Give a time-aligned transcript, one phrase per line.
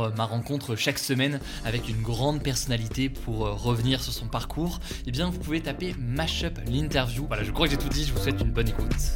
[0.00, 4.80] euh, ma rencontre chaque semaine avec une grande personnalité pour euh, revenir sur son parcours,
[5.06, 7.26] eh bien vous pouvez taper Mashup l'interview.
[7.26, 9.14] Voilà, je crois que j'ai tout dit, je vous souhaite une bonne écoute.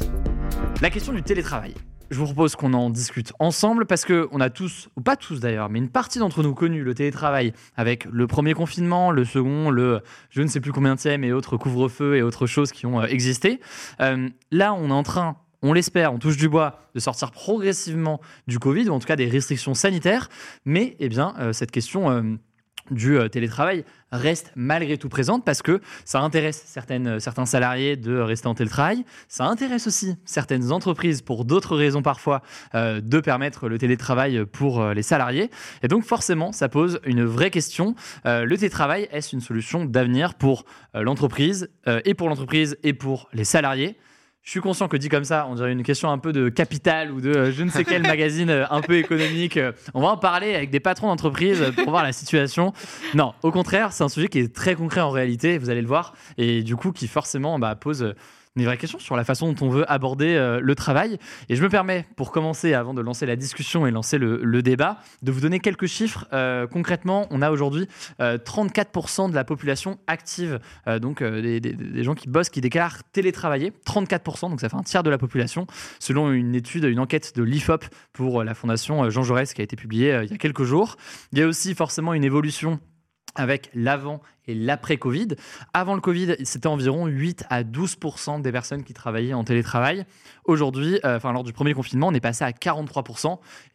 [0.81, 1.73] La question du télétravail.
[2.11, 5.39] Je vous propose qu'on en discute ensemble parce que on a tous, ou pas tous
[5.39, 9.71] d'ailleurs, mais une partie d'entre nous connu le télétravail avec le premier confinement, le second,
[9.71, 13.05] le je ne sais plus combien et autres couvre-feu et autres choses qui ont euh,
[13.07, 13.59] existé.
[13.99, 18.59] là, on est en train on l'espère, on touche du bois, de sortir progressivement du
[18.59, 20.29] Covid, ou en tout cas des restrictions sanitaires.
[20.63, 22.21] Mais eh bien, euh, cette question euh,
[22.91, 28.47] du euh, télétravail reste malgré tout présente parce que ça intéresse certains salariés de rester
[28.47, 29.03] en télétravail.
[29.27, 32.41] Ça intéresse aussi certaines entreprises pour d'autres raisons parfois
[32.73, 35.49] de permettre le télétravail pour les salariés.
[35.83, 37.95] Et donc forcément, ça pose une vraie question.
[38.23, 40.63] le télétravail, est-ce une solution d'avenir pour
[40.93, 41.69] l'entreprise
[42.05, 43.97] et pour l'entreprise et pour les salariés?
[44.45, 47.11] Je suis conscient que dit comme ça, on dirait une question un peu de capital
[47.11, 49.59] ou de euh, je ne sais quel magazine euh, un peu économique.
[49.95, 52.71] On va en parler avec des patrons d'entreprise pour voir la situation.
[53.15, 55.87] Non, au contraire, c'est un sujet qui est très concret en réalité, vous allez le
[55.87, 58.13] voir, et du coup qui forcément bah, pose
[58.55, 61.17] une vraie question sur la façon dont on veut aborder euh, le travail.
[61.49, 64.99] Et je me permets, pour commencer, avant de lancer la discussion et lancer le, débat,
[65.21, 66.25] de vous donner quelques chiffres.
[66.31, 67.87] Euh, concrètement, on a aujourd'hui
[68.19, 70.59] 34% euh, de la population active,
[71.01, 73.73] donc des, des, gens qui bossent, qui déclarent télétravailler.
[73.85, 75.67] 34%, donc ça fait un tiers de la population,
[75.99, 79.75] selon une étude, une enquête de l'IFOP pour la Fondation Jean Jaurès qui a été
[79.75, 80.95] publiée il y a quelques jours.
[81.33, 82.79] Il y a aussi forcément une évolution
[83.35, 85.29] avec l'avant et l'après-Covid.
[85.73, 87.97] Avant le Covid, c'était environ 8 à 12
[88.41, 90.05] des personnes qui travaillaient en télétravail.
[90.45, 93.03] Aujourd'hui, euh, enfin lors du premier confinement, on est passé à 43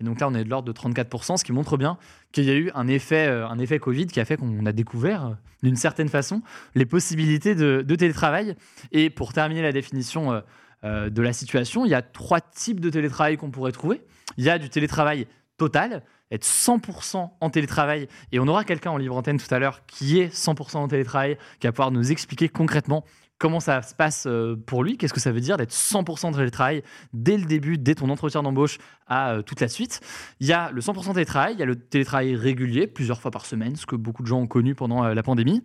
[0.00, 1.98] et donc là, on est de l'ordre de 34 ce qui montre bien
[2.32, 5.34] qu'il y a eu un effet, euh, Covid qui a fait qu'on a découvert euh,
[5.62, 6.42] d'une certaine façon
[6.74, 8.54] les possibilités de, télétravail.
[8.92, 10.42] Et pour terminer la définition
[10.82, 14.00] de la situation, il y a trois types de télétravail qu'on pourrait trouver.
[14.38, 15.26] Il y a du télétravail
[15.58, 18.08] total, être 100% en télétravail.
[18.32, 21.36] Et on aura quelqu'un en libre antenne tout à l'heure qui est 100% en télétravail,
[21.58, 23.04] qui va pouvoir nous expliquer concrètement
[23.40, 26.32] comment ça se passe euh, pour lui, qu'est-ce que ça veut dire d'être 100% en
[26.32, 30.00] télétravail dès le début, dès ton entretien d'embauche à euh, toute la suite?
[30.40, 33.46] Il y a le 100% télétravail, il y a le télétravail régulier, plusieurs fois par
[33.46, 35.64] semaine, ce que beaucoup de gens ont connu pendant euh, la pandémie.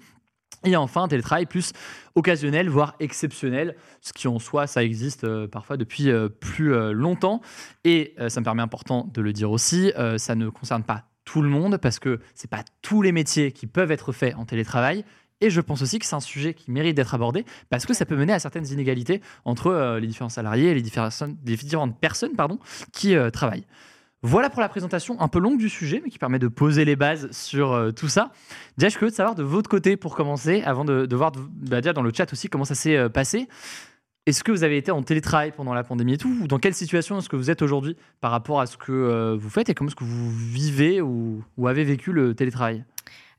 [0.66, 1.74] Et enfin, un télétravail plus
[2.16, 6.92] occasionnel, voire exceptionnel, ce qui en soi, ça existe euh, parfois depuis euh, plus euh,
[6.92, 7.42] longtemps.
[7.84, 11.50] Et ça me permet important de le dire aussi, ça ne concerne pas tout le
[11.50, 15.06] monde parce que c'est pas tous les métiers qui peuvent être faits en télétravail.
[15.42, 18.06] Et je pense aussi que c'est un sujet qui mérite d'être abordé parce que ça
[18.06, 22.58] peut mener à certaines inégalités entre les différents salariés et les différentes personnes pardon,
[22.92, 23.66] qui travaillent.
[24.28, 26.96] Voilà pour la présentation un peu longue du sujet, mais qui permet de poser les
[26.96, 28.32] bases sur euh, tout ça.
[28.76, 31.80] Déjà, je suis curieux de savoir de votre côté, pour commencer, avant de, voir bah,
[31.80, 33.48] déjà dans le chat aussi comment ça s'est euh, passé.
[34.26, 36.74] Est-ce que vous avez été en télétravail pendant la pandémie et tout Ou dans quelle
[36.74, 39.76] situation est-ce que vous êtes aujourd'hui par rapport à ce que euh, vous faites et
[39.76, 42.84] comment est-ce que vous vivez ou, avez vécu le télétravail?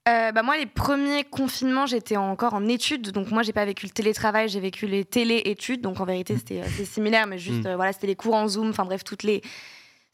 [0.07, 3.91] Bah moi, les premiers confinements, j'étais encore en études, donc moi, j'ai pas vécu le
[3.91, 6.39] télétravail, j'ai vécu les télé-études, donc en vérité, mmh.
[6.39, 7.75] c'était similaire, mais juste, mmh.
[7.75, 9.43] voilà, c'était les cours en Zoom, enfin bref, toutes les,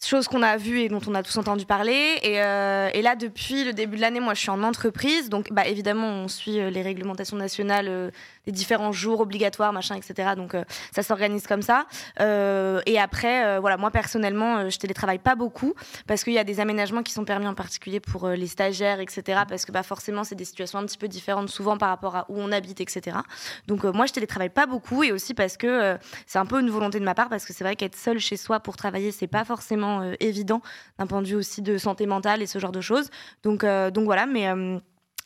[0.07, 2.19] chose qu'on a vue et dont on a tous entendu parler.
[2.23, 5.29] Et, euh, et, là, depuis le début de l'année, moi, je suis en entreprise.
[5.29, 8.11] Donc, bah, évidemment, on suit euh, les réglementations nationales, euh,
[8.47, 10.31] les différents jours obligatoires, machin, etc.
[10.37, 10.57] Donc,
[10.93, 11.87] ça s'organise comme ça.
[12.21, 15.75] et après, voilà, moi, personnellement, je télétravaille pas beaucoup
[16.07, 19.43] parce qu'il y a des aménagements qui sont permis en particulier pour les stagiaires, etc.
[19.49, 22.27] Parce que bah, forcément, c'est des situations un petit peu différentes souvent par rapport à
[22.29, 23.19] où on habite, etc.
[23.69, 25.97] Donc, moi, je télétravaille pas beaucoup et aussi parce que
[26.27, 28.37] c'est un peu une volonté de ma part parce que c'est vrai qu'être seul chez
[28.37, 30.63] soi pour travailler, c'est pas forcément euh, évident
[30.99, 33.11] d'un point de vue aussi de santé mentale et ce genre de choses.
[33.43, 34.49] Donc, euh, donc voilà, mais.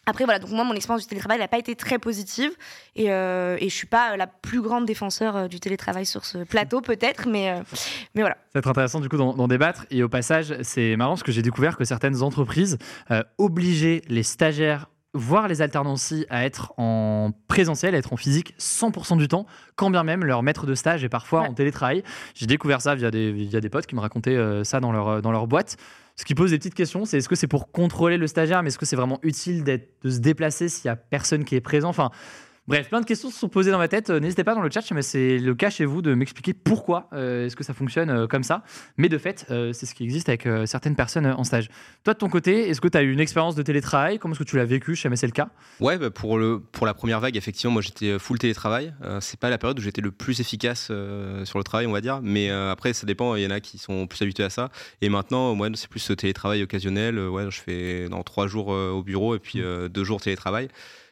[0.07, 2.51] Euh, après, voilà, donc moi, mon expérience du télétravail n'a pas été très positive
[2.95, 7.29] et, et je suis pas la plus grande défenseur du télétravail sur ce plateau, peut-être,
[7.29, 7.53] mais,
[8.15, 8.35] mais voilà.
[8.35, 9.87] Ça va être intéressant du coup d'en débattre.
[9.91, 12.79] Et au passage, c'est marrant parce que j'ai découvert que certaines entreprises
[13.39, 14.87] obligeaient les stagiaires
[15.17, 19.91] voir les alternancies à être en présentiel, à être en physique 100% du temps, quand
[19.91, 22.03] bien même leur maître de stage est parfois en télétravail.
[22.35, 25.23] J'ai découvert ça via des, via des potes qui me racontaient euh, ça dans leur,
[25.23, 25.77] dans leur boîte.
[26.19, 28.69] Ce qui pose des petites questions, c'est est-ce que c'est pour contrôler le stagiaire, mais
[28.69, 31.91] est-ce que c'est vraiment utile de se déplacer s'il y a personne qui est présent?
[31.91, 32.11] Enfin,
[32.69, 34.11] Bref, plein de questions se sont posées dans ma tête.
[34.11, 37.09] Euh, n'hésitez pas dans le chat, mais c'est le cas chez vous de m'expliquer pourquoi
[37.13, 38.65] euh, est-ce que ça fonctionne euh, comme ça.
[38.97, 41.69] Mais de fait, c'est ce qui existe avec certaines personnes en stage.
[42.03, 44.19] Toi, de ton côté, est-ce que tu as eu une expérience de télétravail?
[44.19, 44.97] Comment est-ce que tu l'as vécu?
[44.97, 45.49] Chez c'est le cas
[45.79, 48.93] Ouais, bah, pour, le, pour la première vague, effectivement, moi j'étais full télétravail.
[49.21, 52.21] c'est pas la période où j'étais le plus efficace sur le travail, on va dire.
[52.23, 53.37] Mais après, ça dépend.
[53.37, 54.71] Il y en a qui sont plus habitués à ça.
[55.01, 57.19] Et maintenant, moi, c'est plus télétravail occasionnel.
[57.19, 60.69] ouais, je fais dans trois jours au bureau et puis deux jours télétravail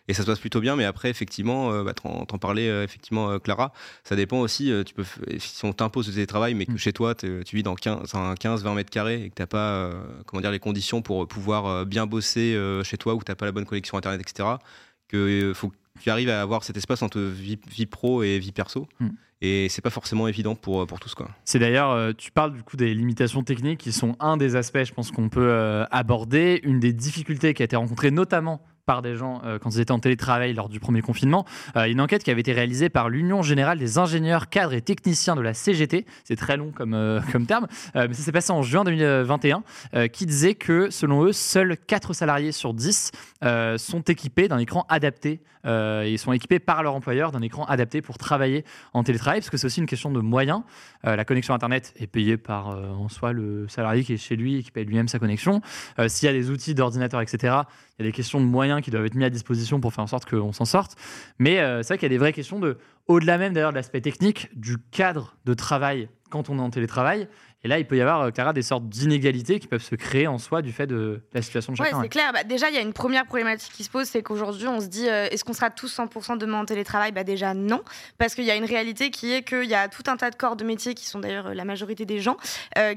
[0.08, 0.76] et ça se passe plutôt bien.
[0.76, 3.72] Mais après, effectivement, euh, bah, t'en, parlais euh, effectivement, euh, Clara,
[4.02, 4.72] ça dépend aussi.
[4.84, 5.04] tu peux,
[5.38, 6.78] si on t'impose le télétravail, mais que mm.
[6.78, 9.90] chez toi, tu vis dans 15-20 mètres carrés et que t'as pas,
[10.26, 13.52] comment dire, les conditions pour pouvoir bien bosser chez toi ou que t'as pas la
[13.52, 14.48] bonne connexion internet, etc.
[15.08, 18.86] Que faut que tu arrives à avoir cet espace entre vie, pro et vie perso.
[19.00, 19.08] Mm.
[19.40, 21.14] Et c'est pas forcément évident pour, pour tous.
[21.14, 21.28] Quoi.
[21.44, 24.92] C'est d'ailleurs, tu parles du coup des limitations techniques qui sont un des aspects, je
[24.92, 26.60] pense, qu'on peut aborder.
[26.62, 29.92] Une des difficultés qui a été rencontrée notamment par des gens euh, quand ils étaient
[29.92, 31.44] en télétravail lors du premier confinement.
[31.76, 35.36] Euh, une enquête qui avait été réalisée par l'Union générale des ingénieurs, cadres et techniciens
[35.36, 36.04] de la CGT.
[36.24, 39.62] C'est très long comme, euh, comme terme, mais ça s'est passé en juin 2021,
[40.08, 43.12] qui disait que selon eux, seuls 4 salariés sur 10
[43.76, 45.40] sont équipés d'un écran adapté.
[45.64, 49.56] ils sont équipés par leur employeur d'un écran adapté pour travailler en télétravail, parce que
[49.56, 50.62] c'est aussi une question de moyens.
[51.04, 54.62] la connexion Internet est payée par en soi le salarié qui est chez lui et
[54.62, 55.60] qui paye lui-même sa connexion.
[56.06, 57.64] S'il y a des outils d'ordinateur, etc.,
[57.98, 60.04] il y a des questions de moyens qui doivent être mis à disposition pour faire
[60.04, 60.96] en sorte qu'on s'en sorte.
[61.38, 63.76] Mais euh, c'est vrai qu'il y a des vraies questions de, au-delà même d'ailleurs de
[63.76, 67.28] l'aspect technique, du cadre de travail quand on est en télétravail.
[67.64, 70.26] Et là, il peut y avoir, euh, Clara, des sortes d'inégalités qui peuvent se créer
[70.26, 71.96] en soi du fait de la situation de chacun.
[71.96, 72.30] Oui, c'est clair.
[72.34, 74.86] Bah, déjà, il y a une première problématique qui se pose, c'est qu'aujourd'hui, on se
[74.86, 77.12] dit, euh, est-ce qu'on sera tous 100% demain en télétravail?
[77.12, 77.82] Bah, Déjà, non.
[78.18, 80.36] Parce qu'il y a une réalité qui est qu'il y a tout un tas de
[80.36, 82.36] corps de métiers qui sont d'ailleurs euh, la majorité des gens,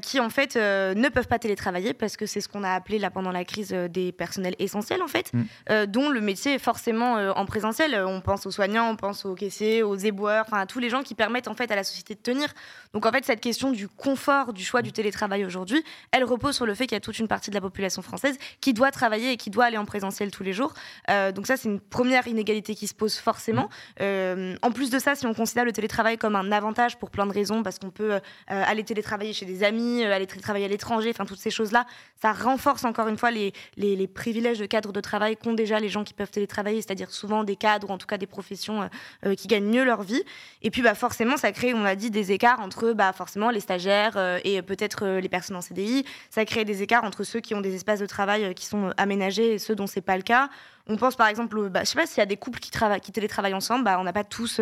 [0.01, 3.09] qui en fait ne peuvent pas télétravailler parce que c'est ce qu'on a appelé là
[3.09, 5.85] pendant la crise des personnels essentiels, en fait, mm.
[5.85, 8.03] dont le métier est forcément en présentiel.
[8.05, 11.03] On pense aux soignants, on pense aux caissiers, aux éboueurs, enfin à tous les gens
[11.03, 12.49] qui permettent en fait à la société de tenir.
[12.93, 16.65] Donc en fait, cette question du confort, du choix du télétravail, aujourd'hui, elle repose sur
[16.65, 19.31] le fait qu'il y a toute une partie de la population française qui doit travailler
[19.31, 20.73] et qui doit aller en présentiel tous les jours.
[21.09, 23.65] Euh, donc ça, c'est une première inégalité qui se pose forcément.
[23.65, 24.01] Mmh.
[24.01, 27.25] Euh, en plus de ça, si on considère le télétravail comme un avantage pour plein
[27.25, 31.11] de raisons, parce qu'on peut euh, aller télétravailler chez des amis, aller télétravailler à l'étranger,
[31.11, 31.85] enfin toutes ces choses-là,
[32.21, 35.89] ça renforce encore une fois les, les, privilèges de cadre de travail qu'ont déjà les
[35.89, 38.89] gens qui peuvent télétravailler, c'est-à-dire souvent des cadres ou en tout cas des professions
[39.37, 40.23] qui gagnent mieux leur vie.
[40.61, 43.59] Et puis bah, forcément, ça crée, on a dit, des écarts entre bah, forcément les
[43.59, 46.05] stagiaires et peut-être les personnes en CDI.
[46.29, 48.87] Ça crée des écarts entre ceux qui ont des espaces de travail euh, qui sont
[48.87, 50.49] euh, aménagés et ceux dont c'est pas le cas.
[50.89, 53.01] On pense par exemple, bah, je sais pas s'il y a des couples qui, travaillent,
[53.01, 54.61] qui télétravaillent ensemble, bah, on n'a pas tous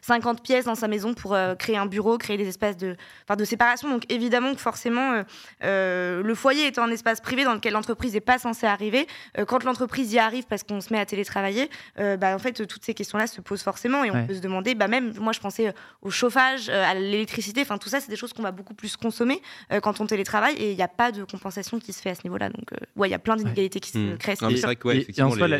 [0.00, 2.96] 50 euh, pièces dans sa maison pour euh, créer un bureau, créer des espaces de,
[3.36, 3.90] de séparation.
[3.90, 5.22] Donc évidemment que forcément,
[5.64, 9.06] euh, le foyer étant un espace privé dans lequel l'entreprise n'est pas censée arriver,
[9.46, 12.94] quand l'entreprise y arrive parce qu'on se met à télétravailler, bah, en fait, toutes ces
[12.94, 16.10] questions-là se posent forcément et on peut se demander, bah, même moi je pensais au
[16.10, 19.40] chauffage, à l'électricité, enfin tout ça, c'est des choses qu'on va beaucoup plus consommer
[19.82, 22.22] quand on télétravaille et il n'y a pas de compensation qui se fait à ce
[22.24, 22.48] niveau-là.
[22.48, 24.18] Donc, ouais, il y a plein d'inégalités qui se mmh.
[24.18, 24.36] créent.
[24.36, 25.04] c'est vrai que, ouais,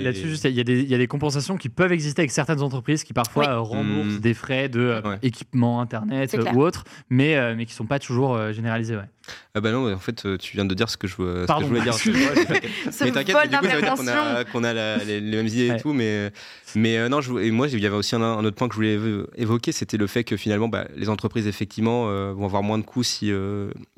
[0.06, 3.60] là-dessus, il y, a des compensations qui peuvent exister avec certaines entreprises qui parfois euh,
[3.60, 4.20] remboursent mmh.
[4.20, 7.98] des frais de euh, équipement internet euh, ou autre, mais, mais qui ne sont pas
[7.98, 8.96] toujours généralisés.
[8.96, 9.08] Ouais.
[9.54, 11.66] Ah bah non, en fait, tu viens de dire ce que je, ce que je
[11.66, 11.94] voulais dire.
[13.00, 15.92] mais t'inquiète, du coup, ça veut dire qu'on a, a les, mêmes idées et tout.
[15.92, 16.30] Mais,
[16.74, 19.26] mais non, je, et moi, il y avait aussi un, autre point que je voulais
[19.36, 23.02] évoquer, c'était le fait que finalement, bah, les entreprises, effectivement, vont avoir moins de coûts
[23.02, 23.32] si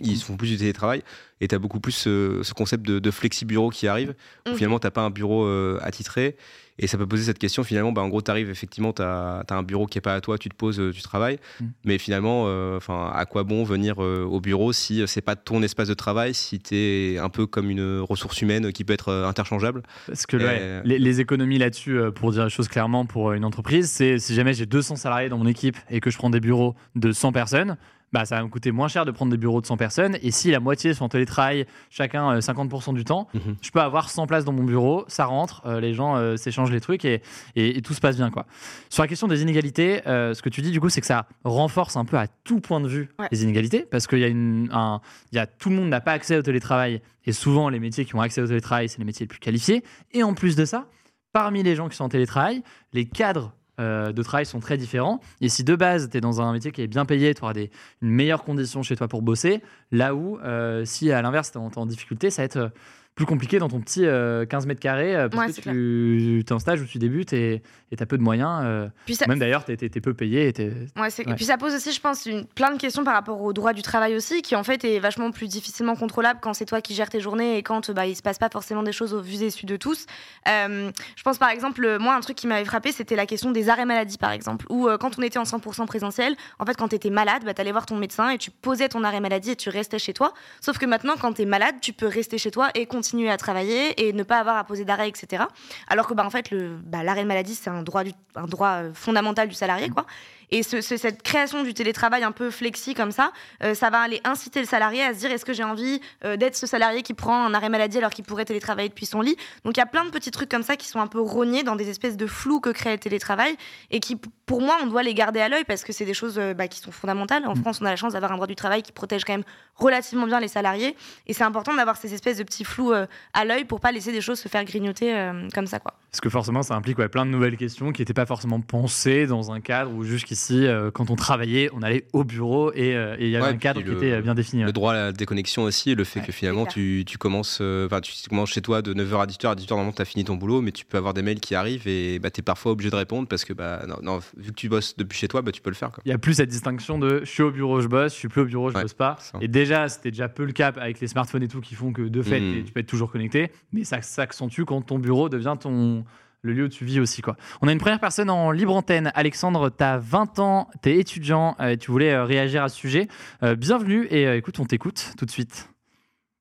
[0.03, 1.03] ils font plus du télétravail.
[1.41, 4.15] Et tu as beaucoup plus ce, concept de, de flexi-bureau qui arrive,
[4.47, 4.55] où mmh.
[4.55, 5.47] finalement, tu n'as pas un bureau
[5.81, 6.37] attitré.
[6.79, 9.45] Et ça peut poser cette question finalement, bah, en gros, tu arrives effectivement, tu as,
[9.49, 11.39] un bureau qui n'est pas à toi, tu te poses, euh, tu travailles.
[11.61, 11.65] Mm.
[11.85, 15.89] Mais finalement, euh, à quoi bon venir euh, au bureau si c'est pas ton espace
[15.89, 19.83] de travail, si tu es un peu comme une ressource humaine qui peut être interchangeable?
[20.07, 24.19] Parce que les, les, économies là-dessus, pour dire les choses clairement pour une entreprise, c'est
[24.19, 27.13] si jamais j'ai 200 salariés dans mon équipe et que je prends des bureaux de
[27.13, 27.77] 100 personnes,
[28.13, 30.19] bah, ça va me coûter moins cher de prendre des bureaux de 100 personnes.
[30.23, 33.57] Et si la moitié sont en télétravail, chacun 50% euh, du temps, mhm.
[33.61, 36.71] je peux avoir 100 places dans mon bureau, ça rentre, euh, les gens euh, s'échangent
[36.71, 37.23] les trucs et,
[37.57, 38.31] et, tout se passe bien.
[38.31, 38.47] Quoi.
[38.89, 41.97] Sur la question des inégalités, ce que tu dis du coup, c'est que ça renforce
[41.97, 45.01] un peu à tout point de vue les inégalités parce qu'il y a une, un,
[45.33, 48.15] y a, tout le monde n'a pas accès au télétravail et souvent les métiers qui
[48.15, 49.85] ont accès au télétravail, c'est les métiers les plus qualifiés.
[50.13, 50.87] Et en plus de ça,
[51.33, 52.63] parmi les gens qui sont en télétravail,
[52.93, 55.21] les cadres euh, de travail sont très différents.
[55.41, 57.53] Et si de base, tu es dans un métier qui est bien payé, tu auras
[57.53, 57.71] des,
[58.03, 61.79] une meilleure condition chez toi pour bosser, là où, euh, si à l'inverse, tu es,
[61.79, 62.73] en difficulté, ça va être
[63.19, 64.03] plus compliqué dans ton petit
[64.49, 68.07] 15 mètres carrés parce que tu es en stage où tu débutes et tu as
[68.07, 68.91] peu de moyens.
[69.27, 70.55] Même d'ailleurs, tu es, peu payé.
[70.57, 73.43] Et, ouais, et puis ça pose aussi, je pense, une, plein de questions par rapport
[73.43, 76.65] au droit du travail aussi, qui en fait est vachement plus difficilement contrôlable quand c'est
[76.65, 79.13] toi qui gères tes journées et quand bah, il se passe pas forcément des choses
[79.15, 80.07] au vu et su de tous.
[80.47, 83.85] je pense par exemple, moi, un truc qui m'avait frappé, c'était la question des arrêts
[83.85, 87.11] maladie, par exemple, où quand on était en 100% présentiel, en fait, quand tu étais
[87.11, 89.71] malade, bah, tu allais voir ton médecin et tu posais ton arrêt maladie et tu
[89.71, 90.35] restais chez toi.
[90.61, 93.37] Sauf que maintenant, quand tu es malade, tu peux rester chez toi et continuer à
[93.37, 95.45] travailler et ne pas avoir à poser d'arrêt, etc.
[95.89, 96.53] Alors que, bah, en fait,
[96.85, 98.03] bah, l'arrêt de maladie, c'est un droit,
[98.35, 100.07] un droit euh, fondamental du salarié, quoi.
[100.51, 104.61] Et cette création du télétravail un peu flexi comme ça, euh, ça va aller inciter
[104.61, 107.45] le salarié à se dire est-ce que j'ai envie euh, d'être ce salarié qui prend
[107.45, 109.37] un arrêt maladie alors qu'il pourrait télétravailler depuis son lit?
[109.65, 111.65] Donc il y a plein de petits trucs comme ça qui sont un peu rognés
[111.65, 113.57] dans des espèces de flous que crée le télétravail
[113.91, 116.39] et qui, pour moi, on doit les garder à l'œil parce que c'est des choses
[116.39, 117.47] euh, bah, qui sont fondamentales.
[117.47, 117.61] En mm.
[117.61, 120.27] France, on a la chance d'avoir un droit du travail qui protège quand même relativement
[120.27, 123.81] bien les salariés et c'est important d'avoir ces espèces de petits flous à l'œil pour
[123.81, 125.79] pas laisser des choses se faire grignoter comme ça.
[125.79, 125.95] Quoi.
[126.11, 129.53] Parce que forcément, ça implique plein de nouvelles questions qui n'étaient pas forcément pensées dans
[129.53, 133.17] un cadre où jusqu'ici ici, euh, quand on travaillait, on allait au bureau et, euh,
[133.19, 134.63] il y avait un cadre qui était euh, bien défini.
[134.63, 137.61] Le droit à la déconnexion aussi, le fait que finalement tu, tu, commences,
[138.03, 140.37] tu commences chez toi de 9h à 18h, à 18h normalement tu as fini ton
[140.37, 142.91] boulot, mais tu peux avoir des mails qui arrivent et bah, tu es parfois obligé
[142.91, 145.61] de répondre parce que bah, non, vu que tu bosses depuis chez toi, bah, tu
[145.61, 145.91] peux le faire.
[146.05, 148.29] Il n'y a plus cette distinction de je suis au bureau, je bosse, je suis
[148.29, 149.19] plus au bureau, je bosse pas.
[149.41, 152.03] Et déjà, c'était déjà peu le cas avec les smartphones et tout qui font que
[152.03, 152.65] de fait, mmh.
[152.65, 156.05] tu peux être toujours connecté, mais ça s'accentue quand ton bureau devient ton
[156.43, 157.23] le lieu où tu vis aussi.
[157.23, 157.37] Quoi.
[157.63, 159.11] On a une première personne en libre antenne.
[159.15, 162.69] Alexandre, tu as 20 ans, tu es étudiant euh, et tu voulais euh, réagir à
[162.69, 163.09] ce sujet.
[163.43, 165.69] Euh, bienvenue et écoute, on t'écoute tout de suite.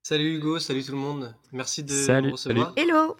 [0.03, 1.35] Salut Hugo, salut tout le monde.
[1.51, 2.73] Merci de me recevoir.
[2.77, 3.17] Hello.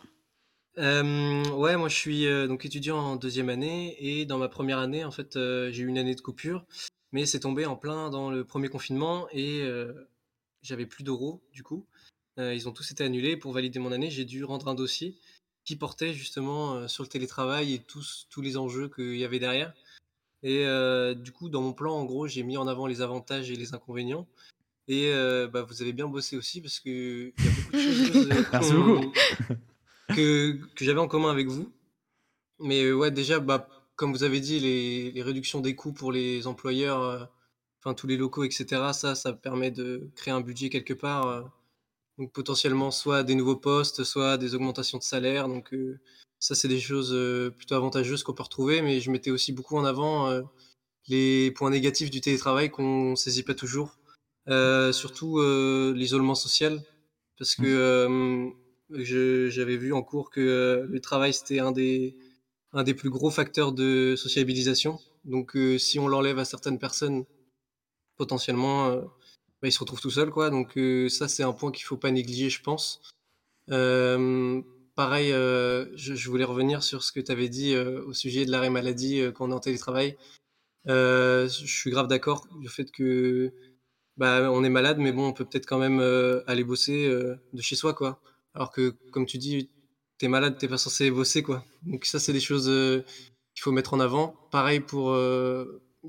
[0.78, 5.12] ouais, moi je suis donc étudiant en deuxième année et dans ma première année, en
[5.12, 6.66] fait, j'ai eu une année de coupure,
[7.12, 9.68] mais c'est tombé en plein dans le premier confinement et
[10.62, 11.86] j'avais plus d'euros du coup.
[12.38, 13.36] ils ont tous été annulés.
[13.36, 15.18] Pour valider mon année, j'ai dû rendre un dossier
[15.68, 19.38] qui portait justement euh, sur le télétravail et tous, tous les enjeux qu'il y avait
[19.38, 19.74] derrière.
[20.42, 23.52] Et euh, du coup, dans mon plan, en gros, j'ai mis en avant les avantages
[23.52, 24.30] et les inconvénients.
[24.88, 28.30] Et euh, bah, vous avez bien bossé aussi parce qu'il y a beaucoup de choses
[30.16, 31.70] que, que j'avais en commun avec vous.
[32.60, 36.48] Mais ouais, déjà, bah, comme vous avez dit, les, les, réductions des coûts pour les
[36.48, 37.30] employeurs,
[37.82, 41.52] enfin tous les locaux, etc., ça, ça permet de créer un budget quelque part
[42.18, 45.48] donc potentiellement soit des nouveaux postes, soit des augmentations de salaire.
[45.48, 46.00] Donc euh,
[46.40, 48.82] ça, c'est des choses euh, plutôt avantageuses qu'on peut retrouver.
[48.82, 50.42] Mais je mettais aussi beaucoup en avant euh,
[51.08, 53.98] les points négatifs du télétravail qu'on ne saisit pas toujours.
[54.48, 55.40] surtout
[55.94, 56.82] l'isolement social.
[57.38, 58.52] Parce que
[58.90, 62.18] j'avais vu en cours que le travail, c'était un des,
[62.74, 65.00] un des plus gros facteurs de sociabilisation.
[65.24, 67.26] Donc si on l'enlève à certaines personnes,
[68.18, 69.02] potentiellement
[69.62, 70.50] bah, il se retrouve tout seul, quoi.
[70.50, 73.02] Donc euh, ça, c'est un point qu'il faut pas négliger, je pense.
[73.72, 74.62] Euh,
[74.96, 78.70] pareil, euh, je, voulais revenir sur ce que tu avais dit au sujet de l'arrêt
[78.70, 80.18] maladie quand on est en télétravail.
[80.86, 83.52] je suis grave d'accord du fait que
[84.18, 86.00] bah, on est malade, mais bon, on peut peut-être quand même
[86.48, 88.22] aller bosser de chez soi, quoi.
[88.54, 89.70] Alors que, comme tu dis,
[90.18, 91.66] t'es malade, t'es pas censé bosser, quoi.
[91.84, 92.66] Donc ça, c'est des choses
[93.56, 94.36] qu'il faut mettre en avant.
[94.52, 95.16] Pareil pour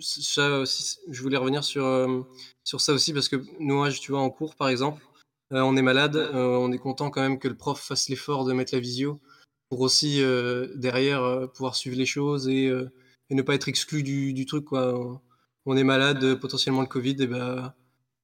[0.01, 2.23] ça aussi, je voulais revenir sur, euh,
[2.65, 5.03] sur ça aussi parce que nous, tu vois, en cours, par exemple,
[5.53, 8.45] euh, on est malade, euh, on est content quand même que le prof fasse l'effort
[8.45, 9.21] de mettre la visio
[9.69, 10.23] pour aussi
[10.77, 12.73] derrière pouvoir suivre les choses et,
[13.29, 14.65] et, ne pas être exclu du, du, truc.
[14.65, 15.21] Quoi.
[15.67, 17.75] On est malade, potentiellement le Covid, et ben,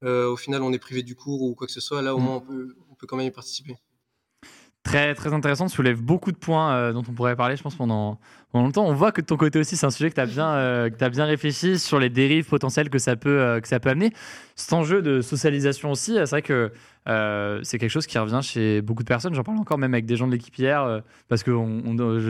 [0.03, 2.01] au final, on est privé du cours ou quoi que ce soit.
[2.01, 2.23] Là, au mmh.
[2.23, 3.77] moins, on peut, on peut quand même y participer.
[4.85, 8.19] Très, très intéressant, soulève beaucoup de points euh, dont on pourrait parler, je pense, pendant,
[8.53, 8.85] pendant longtemps.
[8.85, 10.91] On voit que de ton côté aussi, c'est un sujet que tu as, bien, euh,
[11.01, 14.13] as bien réfléchi sur les dérives potentielles que ça peut, euh, que ça peut amener.
[14.57, 16.71] Cet enjeu de socialisation aussi, c'est vrai que
[17.65, 19.35] c'est quelque chose qui revient chez beaucoup de personnes.
[19.35, 21.51] J'en parle encore même avec des gens de l'équipe hier, parce que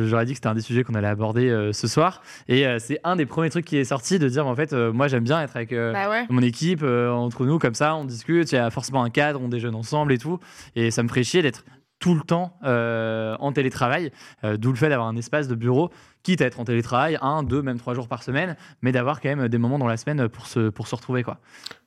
[0.07, 2.23] j'aurais dit que c'était un des sujets qu'on allait aborder ce soir.
[2.49, 5.23] Et c'est un des premiers trucs qui est sorti de dire, en fait, moi j'aime
[5.25, 8.71] bien être avec bah mon équipe, entre nous, comme ça, on discute, il y a
[8.71, 10.41] forcément un cadre, on déjeune ensemble et tout.
[10.77, 11.63] Et ça me ferait chier d'être
[12.05, 14.13] tout le temps euh, en télétravail,
[14.45, 15.91] euh, d'où le fait d'avoir un espace de bureau,
[16.23, 19.35] quitte à être en télétravail, un, deux, même trois jours par semaine, mais d'avoir quand
[19.35, 21.23] même des moments dans la semaine pour se, pour se retrouver.
[21.23, 21.41] Quoi.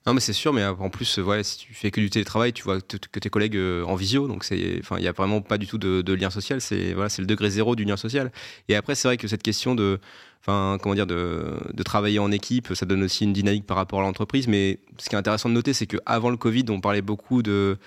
[0.07, 2.63] Non, mais c'est sûr, mais en plus, voilà, si tu fais que du télétravail, tu
[2.63, 5.77] vois que tes collègues euh, en visio, donc il n'y a vraiment pas du tout
[5.77, 8.31] de, lien social, c'est voilà, le degré zéro du lien social.
[8.69, 9.99] Et après, c'est vrai que cette question de,
[10.47, 14.01] comment dire, de, de, travailler en équipe, ça donne aussi une dynamique par rapport à
[14.01, 17.43] l'entreprise, mais ce qui est intéressant de noter, c'est qu'avant le Covid, on parlait beaucoup
[17.43, 17.77] de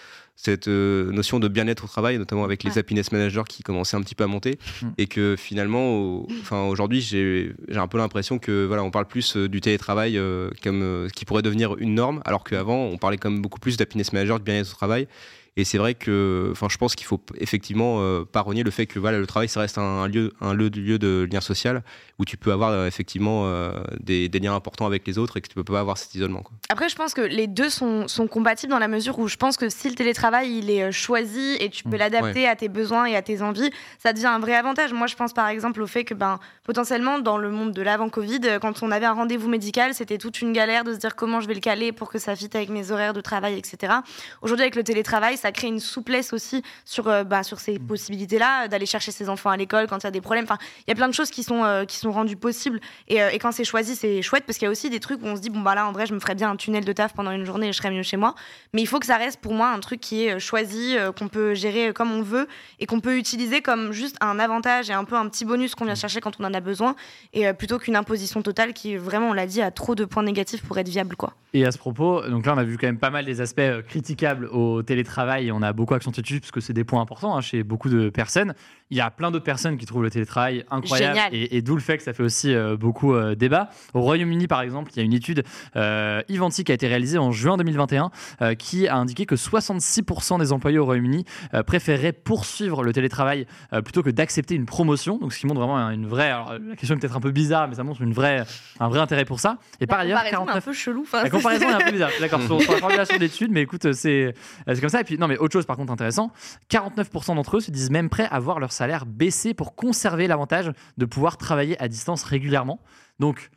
[0.43, 4.01] cette euh, notion de bien-être au travail, notamment avec les happiness managers qui commençaient un
[4.01, 4.87] petit peu à monter, mm.
[4.97, 9.49] et que finalement, enfin aujourd'hui, j'ai un peu l'impression que voilà, on parle plus euh,
[9.49, 13.43] du télétravail euh, comme qui pourrait devenir une norme, alors qu'avant, on parlait quand même
[13.43, 15.09] beaucoup plus d'happiness manager, de bien-être au travail.
[15.57, 18.87] Et c'est vrai que, enfin, je pense qu'il faut effectivement euh, pas renier le fait
[18.87, 21.83] que voilà, le travail, ça reste un, lieu, un lieu, lieu de lien social
[22.19, 25.49] où tu peux avoir euh, effectivement euh, des, liens importants avec les autres et que
[25.49, 26.43] tu peux pas avoir cet isolement.
[26.43, 26.53] Quoi.
[26.69, 29.57] Après, je pense que les deux sont, sont, compatibles dans la mesure où je pense
[29.57, 31.97] que si le télétravail il est choisi et tu peux mmh.
[31.97, 34.93] l'adapter à tes besoins et à tes envies, ça devient un vrai avantage.
[34.93, 38.09] Moi, je pense par exemple au fait que ben, potentiellement dans le monde de l'avant
[38.09, 41.41] Covid, quand on avait un rendez-vous médical, c'était toute une galère de se dire comment
[41.41, 43.95] je vais le caler pour que ça fitte avec mes horaires de travail, etc.
[44.43, 47.87] Aujourd'hui, avec le télétravail, ça crée une souplesse aussi sur, euh, bah, sur ces mmh.
[47.87, 50.45] possibilités-là, d'aller chercher ses enfants à l'école quand il y a des problèmes.
[50.45, 52.81] Enfin, il y a plein de choses qui sont, euh, qui sont rendues possibles.
[53.09, 55.23] Et, euh, et quand c'est choisi, c'est chouette parce qu'il y a aussi des trucs
[55.23, 56.85] où on se dit, bon, bah là, en vrai, je me ferais bien un tunnel
[56.85, 58.35] de taf pendant une journée et je serais mieux chez moi.
[58.75, 61.55] Mais il faut que ça reste pour moi un truc qui est choisi, qu'on peut
[61.55, 62.47] gérer comme on veut
[62.79, 65.85] et qu'on peut utiliser comme juste un avantage et un peu un petit bonus qu'on
[65.85, 65.97] vient mmh.
[65.97, 66.95] chercher quand on en a besoin.
[67.33, 70.63] Et plutôt qu'une imposition totale qui, vraiment, on l'a dit, a trop de points négatifs
[70.63, 71.17] pour être viable.
[71.17, 71.33] Quoi.
[71.53, 73.61] Et à ce propos, donc là, on a vu quand même pas mal des aspects
[73.89, 77.37] critiquables au télétravail et on a beaucoup accentué dessus parce que c'est des points importants
[77.37, 78.55] hein, chez beaucoup de personnes.
[78.91, 81.97] Il y a plein d'autres personnes qui trouvent le télétravail incroyable et, d'où le fait
[81.97, 83.69] que ça fait aussi euh, beaucoup euh, débat.
[83.95, 85.45] Au Royaume-Uni, par exemple, il y a une étude
[85.77, 88.11] euh, Ivanti qui a été réalisée en juin 2021
[88.43, 91.25] euh, qui a indiqué que 66% des employés au Royaume-Uni
[91.67, 93.47] préféraient poursuivre le télétravail
[93.85, 95.19] plutôt que d'accepter une promotion.
[95.19, 96.31] Donc, ce qui montre vraiment une vraie.
[96.31, 98.45] Alors, la question est peut-être un peu bizarre, mais ça montre une vraie,
[98.79, 99.59] un vrai intérêt pour ça.
[99.81, 100.57] Et par ailleurs, 49...
[100.57, 101.07] un peu chelou.
[101.13, 102.11] La comparaison est un peu bizarre.
[102.21, 104.35] D'accord, sur, la formulation d'études, mais écoute, c'est
[104.67, 105.01] comme ça.
[105.01, 106.33] Et puis, non, mais autre chose par contre intéressant
[106.71, 110.73] 49% d'entre eux se disent même prêts à voir leur salaire baisser pour conserver l'avantage
[110.97, 112.81] de pouvoir travailler à distance régulièrement.
[113.19, 113.51] Donc,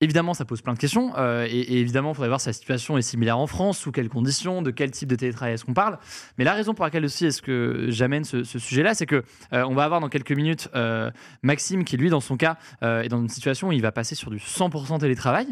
[0.00, 1.16] Évidemment, ça pose plein de questions.
[1.16, 4.10] Euh, et, évidemment, il faudrait voir si la situation est similaire en France, sous quelles
[4.10, 5.98] conditions, de quel type de télétravail est-ce qu'on parle.
[6.36, 9.22] Mais la raison pour laquelle aussi est-ce que j'amène ce, sujet-là, c'est que
[9.54, 11.10] euh, on va avoir dans quelques minutes euh,
[11.42, 14.30] Maxime qui, lui, dans son cas, est dans une situation où il va passer sur
[14.30, 15.46] du 100% télétravail.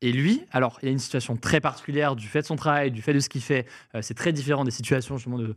[0.00, 3.02] Et lui, alors, il a une situation très particulière du fait de son travail, du
[3.02, 3.66] fait de ce qu'il fait.
[4.00, 5.54] c'est très différent des situations justement de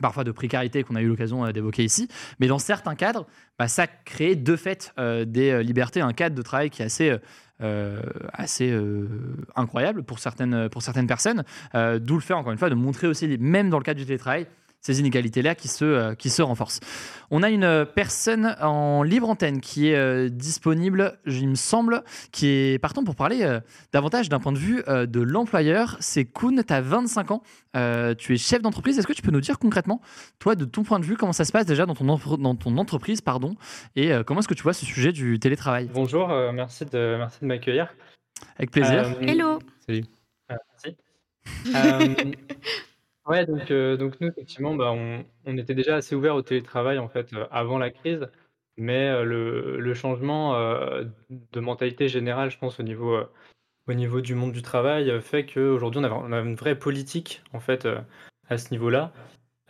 [0.00, 2.08] parfois de précarité qu'on a eu l'occasion euh, d'évoquer ici,
[2.40, 3.26] mais dans certains cadres,
[3.58, 6.86] bah, ça crée de fait euh, des euh, libertés, un cadre de travail qui est
[8.34, 8.78] assez,
[9.54, 11.44] incroyable pour certaines, pour certaines personnes,
[11.74, 14.48] d'où le fait encore une fois de montrer aussi, même dans le cadre du télétravail,
[14.82, 16.80] ces inégalités-là qui se, euh, qui se renforcent.
[17.30, 22.48] On a une personne en libre antenne qui est euh, disponible, il me semble, qui
[22.48, 23.60] est partant pour parler euh,
[23.92, 25.96] davantage d'un point de vue de l'employeur.
[26.00, 27.42] C'est Koun, tu as 25 ans,
[28.18, 28.98] tu es chef d'entreprise.
[28.98, 30.00] Est-ce que tu peux nous dire concrètement,
[30.38, 32.04] toi, de ton point de vue, comment ça se passe déjà dans ton,
[32.36, 33.54] dans ton entreprise pardon,
[33.94, 35.88] et comment est-ce que tu vois ce sujet du télétravail?
[35.94, 37.94] Bonjour, merci de, merci de m'accueillir.
[38.56, 39.16] Avec plaisir.
[39.22, 39.60] Hello.
[39.86, 40.04] Salut.
[40.48, 40.96] merci.
[43.26, 46.98] Ouais, donc, euh, donc nous, effectivement, bah, on, on était déjà assez ouvert au télétravail
[46.98, 48.26] en fait euh, avant la crise,
[48.76, 50.54] mais euh, le, le changement
[51.30, 53.16] de mentalité générale, je pense, au niveau,
[53.88, 57.42] au niveau du monde du travail, fait qu'aujourd'hui, on a, on a une vraie politique
[57.52, 57.88] en fait
[58.48, 59.12] à ce niveau-là.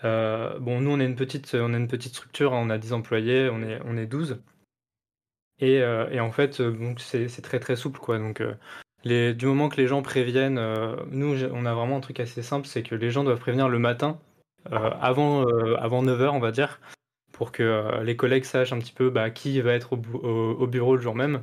[0.03, 2.93] bon, nous, on est une petite, on est une petite structure, hein, on a 10
[2.95, 4.41] employés, on est, on est 12.
[5.61, 8.19] Et, et en fait, donc c'est c'est très très souple, quoi.
[8.19, 8.43] Donc,
[9.05, 12.67] du moment que les gens préviennent, euh, nous on a vraiment un truc assez simple,
[12.67, 14.19] c'est que les gens doivent prévenir le matin,
[14.73, 16.81] euh, avant, euh, avant 9h on va dire,
[17.33, 21.03] pour que les collègues sachent un petit peu bah, qui va être au, bureau le
[21.03, 21.43] jour même.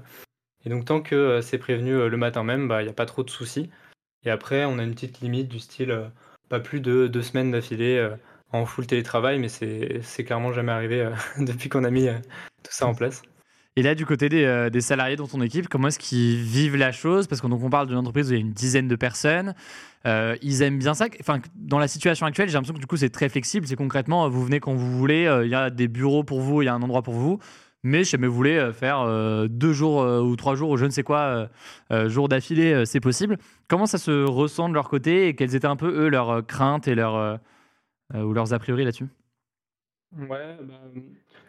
[0.65, 3.24] Et donc tant que c'est prévenu le matin même, bah, il n'y a pas trop
[3.24, 3.69] de soucis.
[4.26, 6.12] Et après on a une petite limite du style
[6.48, 8.10] pas plus de deux semaines d'affilée
[8.52, 12.08] en full télétravail, mais c'est clairement jamais arrivé depuis qu'on a mis
[12.63, 13.22] tout ça en place.
[13.75, 16.91] Et là, du côté euh, des, salariés dans ton équipe, comment est-ce qu'ils vivent la
[16.91, 17.27] chose?
[17.27, 19.53] Parce qu'on on parle d'une entreprise où il y a une dizaine de personnes.
[20.05, 21.05] Euh, ils aiment bien ça.
[21.19, 23.67] Enfin, dans la situation actuelle, j'ai l'impression que du coup, c'est très flexible.
[23.67, 25.27] C'est concrètement, vous venez quand vous voulez.
[25.27, 27.39] Euh, il y a des bureaux pour vous, il y a un endroit pour vous.
[27.84, 29.08] Mais si jamais vous voulez faire
[29.47, 31.47] deux jours ou trois jours ou je ne sais quoi,
[32.08, 33.38] jours d'affilée, c'est possible.
[33.69, 36.89] Comment ça se ressent de leur côté et quelles étaient un peu, eux, leurs craintes
[36.89, 37.39] et leurs,
[38.13, 39.08] ou leurs a priori là-dessus?
[40.17, 40.82] Ouais, bah,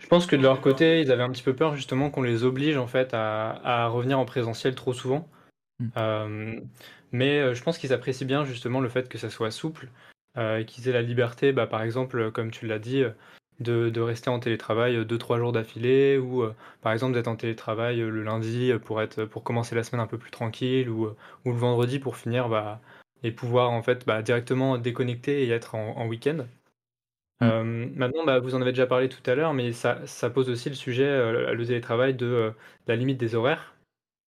[0.00, 2.42] je pense que de leur côté, ils avaient un petit peu peur justement qu'on les
[2.42, 5.28] oblige en fait à, revenir en présentiel trop souvent.
[5.78, 5.88] Mm.
[5.96, 6.60] Euh,
[7.12, 9.88] mais euh, je pense qu'ils apprécient bien justement le fait que ça soit souple,
[10.38, 13.04] euh, qu'ils aient la liberté, bah, par exemple, comme tu l'as dit,
[13.60, 16.44] de, rester en télétravail deux trois jours d'affilée, ou
[16.80, 20.18] par exemple d'être en télétravail le lundi pour être pour commencer la semaine un peu
[20.18, 21.08] plus tranquille, ou,
[21.44, 22.80] ou le vendredi pour finir bah,
[23.22, 26.46] et pouvoir en fait bah, directement déconnecter et être en week-end.
[27.40, 27.44] Mmh.
[27.46, 30.50] Euh, maintenant, bah, vous en avez déjà parlé tout à l'heure, mais ça, ça pose
[30.50, 32.50] aussi le sujet, euh, le télétravail, de euh,
[32.87, 33.74] la limite des horaires.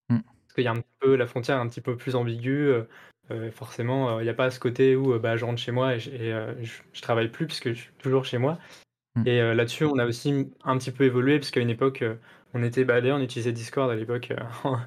[0.09, 0.19] Mmh.
[0.19, 2.73] Parce qu'il y a un peu la frontière un petit peu plus ambiguë.
[3.51, 6.11] forcément, il n'y a pas ce côté où bah, je rentre chez moi et, je,
[6.11, 8.57] ne travaille plus puisque je suis toujours chez moi.
[9.15, 9.27] Mmh.
[9.27, 12.03] Et là-dessus, on a aussi un petit peu évolué parce qu'à une époque,
[12.53, 14.79] on était bah, on utilisait Discord à l'époque en,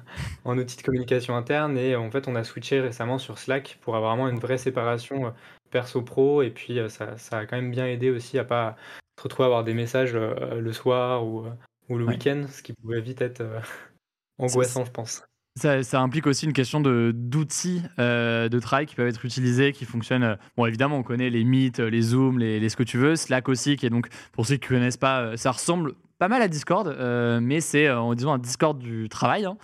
[0.45, 3.95] en outil de communication interne et en fait, on a switché récemment sur Slack pour
[3.95, 5.33] avoir vraiment une vraie séparation
[5.69, 8.75] perso-pro et puis ça, ça, a quand même bien aidé aussi à pas
[9.17, 11.45] se retrouver à avoir des messages le soir ou,
[11.89, 13.43] ou le week-end, ce qui pouvait vite être
[14.37, 15.23] angoissant, je pense.
[15.57, 20.23] Ça, implique aussi une question d'outils euh, de travail qui peuvent être utilisés, qui fonctionnent.
[20.23, 23.15] Euh, bon, évidemment, on connaît les Meet, les Zoom, les, les, ce que tu veux.
[23.15, 26.27] Slack aussi, qui est donc, pour ceux qui ne connaissent pas, euh, ça ressemble pas
[26.27, 26.97] mal à Discord,
[27.43, 29.55] mais c'est, en disant, un Discord du travail, hein,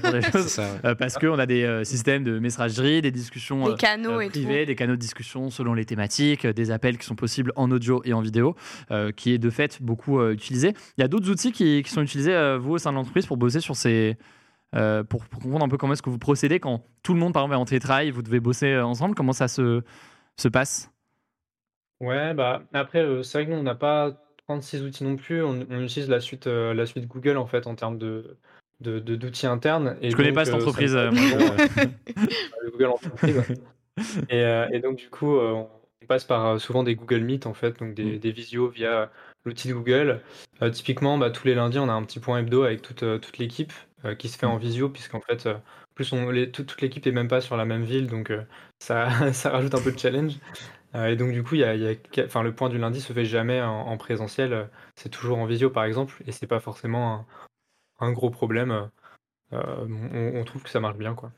[0.00, 4.20] pour des choses, ça, parce qu'on a des systèmes de messagerie, des discussions des canaux
[4.28, 8.02] privées, des canaux de discussion selon les thématiques, des appels qui sont possibles en audio
[8.04, 8.54] et en vidéo,
[9.16, 10.74] qui est de fait beaucoup utilisé.
[10.96, 13.36] Il y a d'autres outils qui, qui sont utilisés, vous, au sein de l'entreprise, pour
[13.36, 14.16] bosser sur ces
[14.74, 17.42] euh, pour, comprendre un peu comment est-ce que vous procédez quand tout le monde, par
[17.42, 19.82] exemple, est en télétravail, vous devez bosser euh, ensemble, comment ça se,
[20.36, 20.90] se passe?
[22.00, 24.12] Ouais, bah après, euh, c'est vrai que nous, on n'a pas
[24.48, 25.42] 36 outils non plus.
[25.42, 28.36] On, utilise la suite, la suite Google, en fait, en termes de,
[28.80, 29.96] d'outils internes.
[30.02, 30.94] Et Je connais pas cette entreprise.
[32.72, 33.42] Google entreprise.
[34.28, 35.68] et, et, donc, du coup, on
[36.06, 38.18] passe par souvent des Google Meet, en fait, donc des, mm.
[38.18, 39.10] des visios via
[39.46, 40.20] l'outil de Google.
[40.72, 43.72] typiquement, bah, tous les lundis, on a un petit point hebdo avec toute, toute l'équipe.
[44.06, 45.58] Euh, qui se fait en visio, puisqu'en fait, euh,
[45.94, 48.44] plus on, les, toute, l'équipe n'est même pas sur la même ville, donc euh,
[48.78, 50.34] ça, ça rajoute un peu de challenge.
[50.94, 53.24] et donc, du coup, y a, y a, enfin, le point du lundi se fait
[53.24, 57.26] jamais en, présentiel, c'est toujours en visio, par exemple, et c'est pas forcément
[58.00, 58.90] un, gros problème.
[59.52, 61.32] on, on, trouve que ça marche bien, quoi.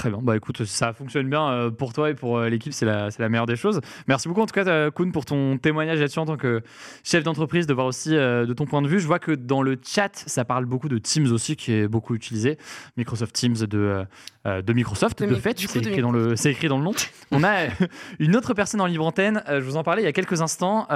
[0.00, 0.20] Très bien.
[0.22, 3.28] Bah écoute, ça fonctionne bien euh, pour toi et pour euh, l'équipe, c'est la, la,
[3.28, 3.82] meilleure des choses.
[4.08, 6.62] Merci beaucoup en tout cas, euh, Koun, pour ton témoignage là-dessus en tant que
[7.04, 8.98] chef d'entreprise, de voir aussi de ton point de vue.
[8.98, 12.14] Je vois que dans le chat, ça parle beaucoup de Teams aussi, qui est beaucoup
[12.14, 12.56] utilisé.
[12.96, 14.06] Microsoft Teams de,
[14.46, 16.92] de Microsoft, de, fait, c'est écrit, dans le, écrit dans le nom.
[17.30, 17.66] On a
[18.20, 20.86] une autre personne en libre antenne, je vous en parlais il y a quelques instants,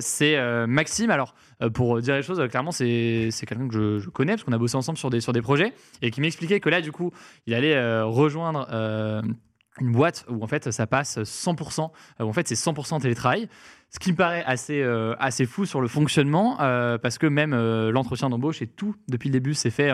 [0.00, 1.10] c'est Maxime.
[1.10, 1.34] Alors,
[1.74, 4.98] pour dire les choses, clairement, c'est quelqu'un que je, connais, parce qu'on a bossé ensemble
[4.98, 7.10] sur des, sur des projets, et qui m'expliquait que là, du coup,
[7.46, 9.22] il allait rejoindre euh,
[9.80, 11.90] une boîte où en fait ça passe 100%,
[12.20, 13.48] où en fait c'est 100% télétravail.
[13.90, 17.54] Ce qui me paraît assez, euh, assez fou sur le fonctionnement, euh, parce que même
[17.90, 19.92] l'entretien d'embauche et tout, depuis le début, c'est fait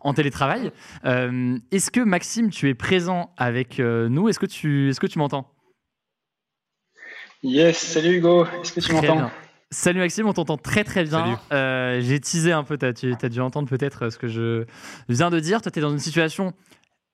[0.00, 0.72] en télétravail.
[1.04, 4.28] Est-ce que Maxime, tu es présent avec nous?
[4.28, 5.48] Est-ce que tu, est -ce que tu m'entends?
[7.42, 9.30] Yes, salut Hugo, est-ce que tu m'entends?
[9.72, 11.38] Salut Maxime, on t'entend très très bien.
[11.50, 14.64] J'ai teasé un peu, tu as, as, dû entendre peut-être ce que je
[15.08, 15.62] viens de dire.
[15.62, 16.54] Toi, tu es dans une situation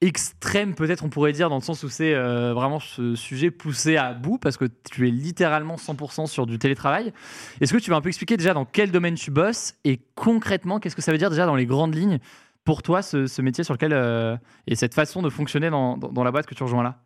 [0.02, 3.96] extrême peut-être on pourrait dire dans le sens où c'est euh, vraiment ce sujet poussé
[3.96, 7.12] à bout parce que tu es littéralement 100% sur du télétravail.
[7.60, 10.80] Est-ce que tu vas un peu expliquer déjà dans quel domaine tu bosses et concrètement
[10.80, 12.18] qu'est-ce que ça veut dire déjà dans les grandes lignes
[12.64, 16.30] pour toi ce, métier sur lequel euh, et cette façon de fonctionner dans, dans, la
[16.30, 16.98] boîte que tu rejoins là?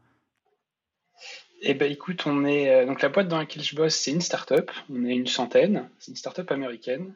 [1.62, 4.20] Eh ben écoute, on est euh, donc la boîte dans laquelle je bosse, c'est une
[4.20, 4.70] start-up.
[4.90, 5.90] On est une centaine.
[5.98, 7.14] C'est une start-up américaine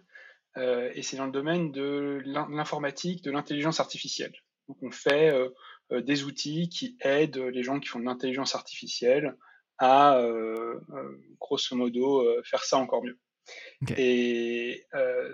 [0.57, 4.35] et c'est dans le domaine de l'informatique, de l'intelligence artificielle.
[4.69, 5.49] Donc on fait euh,
[5.93, 9.37] euh, des outils qui aident les gens qui font de l'intelligence artificielle
[9.79, 10.81] à, euh,
[11.41, 13.19] grosso modo, faire ça encore mieux.
[13.99, 14.87] Et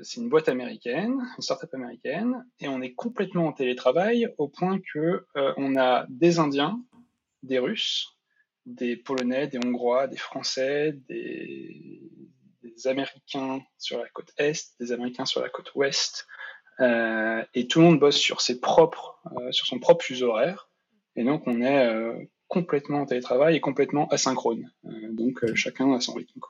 [0.02, 4.80] c'est une boîte américaine, une startup américaine, et on est complètement en télétravail au point
[4.92, 6.82] que on a des Indiens,
[7.42, 8.18] des Russes,
[8.74, 12.00] des Polonais, des Hongrois, des Français, des,
[12.86, 16.26] Américains sur la côte est, des Américains sur la côte ouest,
[16.80, 20.70] euh, et tout le monde bosse sur ses propres, euh, sur son propre fuseau horaire.
[21.14, 22.14] Et donc on est euh,
[22.48, 24.72] complètement en télétravail et complètement asynchrone.
[25.10, 26.40] donc chacun a son rythme.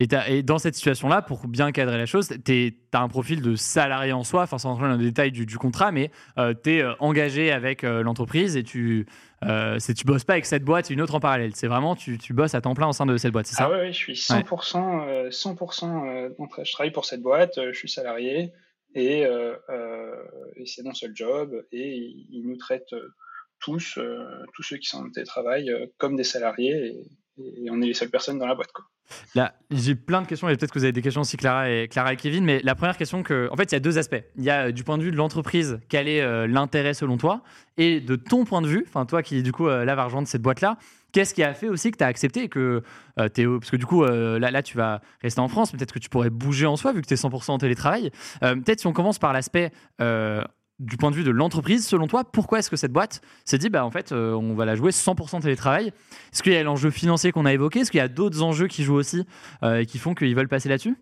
[0.00, 4.12] Et, dans cette situation-là, pour bien cadrer la chose, tu as un profil de salarié
[4.12, 7.82] en soi, enfin sans rentrer dans le détail du, contrat, mais tu es engagé avec
[7.82, 9.06] l'entreprise et tu
[9.44, 11.54] euh, tu bosses pas avec cette boîte et une autre en parallèle.
[11.54, 13.70] C'est vraiment, tu, tu, bosses à temps plein au sein de cette boîte, c'est ça?
[13.72, 18.52] Ah oui, je suis 100%, 100% je travaille pour cette boîte, je suis salarié.
[18.96, 20.24] Euh, euh,
[20.56, 21.96] et, c'est mon seul job et
[22.30, 23.14] ils nous traitent euh,
[23.60, 23.98] tous,
[24.54, 27.10] tous ceux qui sont en télétravail, comme des salariés et,
[27.70, 28.72] on est les seules personnes dans la boîte.
[28.72, 28.84] Quoi.
[29.34, 31.88] Là, j'ai plein de questions et peut-être que vous avez des questions aussi, Clara et,
[31.88, 32.44] Clara et Kevin.
[32.44, 34.22] Mais la première question, que, en fait, il y a deux aspects.
[34.36, 37.42] Il y a du point de vue de l'entreprise, quel est l'intérêt selon toi?
[37.76, 40.42] Et de ton point de vue, enfin, toi qui, du coup, là, va rejoindre cette
[40.42, 40.78] boîte-là,
[41.12, 42.82] Qu'est-ce qui a fait aussi que tu as accepté que
[43.18, 45.98] euh, parce que du coup, euh, là, là, tu vas rester en France, peut-être que
[45.98, 48.10] tu pourrais bouger en soi vu que tu es 100% en télétravail.
[48.42, 49.72] Euh, peut-être si on commence par l'aspect
[50.78, 53.68] du point de vue de l'entreprise, selon toi, pourquoi est-ce que cette boîte s'est dit,
[53.68, 55.88] bah, en fait, on va la jouer 100% télétravail?
[56.32, 57.80] Est-ce qu'il y a l'enjeu financier qu'on a évoqué?
[57.80, 59.24] Est-ce qu'il y a d'autres enjeux qui jouent aussi
[59.64, 60.96] et qui font qu'ils veulent passer là-dessus?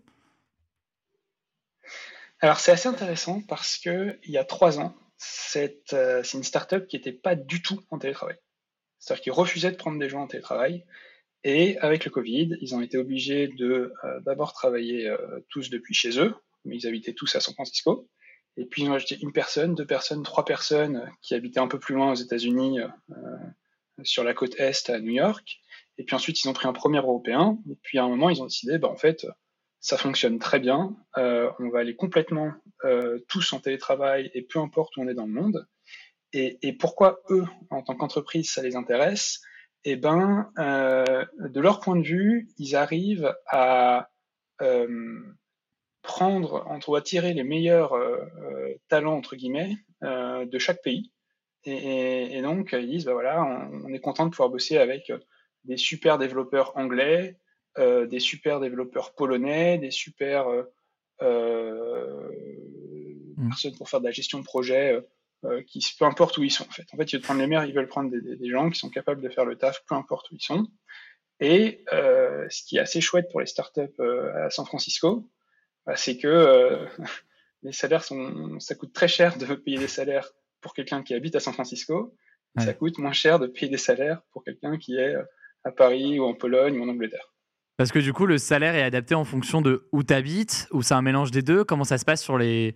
[2.39, 5.93] Alors, c'est assez intéressant parce qu'il y a trois ans, c'est
[6.33, 8.37] une startup qui n'était pas du tout en télétravail.
[8.99, 10.85] C'est-à-dire qu'ils refusaient de prendre des gens en télétravail.
[11.43, 15.17] Et avec le Covid, ils ont été obligés de euh, d'abord travailler euh,
[15.49, 16.35] tous depuis chez eux,
[16.65, 18.09] mais ils habitaient tous à San Francisco.
[18.57, 21.79] Et puis ils ont ajouté une personne, deux personnes, trois personnes qui habitaient un peu
[21.79, 23.37] plus loin aux États-Unis, euh,
[24.03, 25.59] sur la côte est à New York.
[25.97, 27.57] Et puis ensuite, ils ont pris un premier européen.
[27.69, 29.25] Et puis à un moment, ils ont décidé, bah, en fait,
[29.79, 30.95] ça fonctionne très bien.
[31.17, 32.51] Euh, on va aller complètement
[32.83, 35.67] euh, tous en télétravail et peu importe où on est dans le monde.
[36.33, 39.41] Et, et pourquoi eux, en tant qu'entreprise, ça les intéresse?
[39.83, 44.09] Eh ben, euh, de leur point de vue, ils arrivent à
[46.07, 51.11] euh, prendre, entre attirer les meilleurs euh, euh, talents entre guillemets de chaque pays.
[51.65, 54.77] Et, et, et, donc, ils disent, bah voilà, on, on est content de pouvoir bosser
[54.77, 55.11] avec
[55.65, 57.37] des super développeurs anglais,
[57.77, 60.63] euh, des super développeurs polonais, des super euh,
[61.21, 62.31] euh,
[63.37, 63.49] mmh.
[63.49, 64.99] personnes pour faire de la gestion de projet,
[65.67, 66.85] qui peu importe où ils sont en fait.
[66.91, 69.21] En fait, ils veulent prendre les meilleurs, ils veulent prendre des, gens qui sont capables
[69.21, 70.65] de faire le taf, peu importe où ils sont.
[71.39, 74.01] Et ce qui est assez chouette pour les startups
[74.35, 75.29] à San Francisco,
[75.87, 76.85] bah, c'est que
[77.63, 80.29] les salaires sont, ça coûte très cher de payer des salaires
[80.61, 82.15] pour quelqu'un qui habite à San Francisco.
[82.55, 82.63] Ouais.
[82.63, 85.15] Ça coûte moins cher de payer des salaires pour quelqu'un qui est
[85.63, 87.33] à Paris ou en Pologne ou en Angleterre.
[87.77, 90.81] Parce que du coup, le salaire est adapté en fonction de où tu habites, ou
[90.81, 91.63] c'est un mélange des deux?
[91.63, 92.75] Comment ça se passe sur les,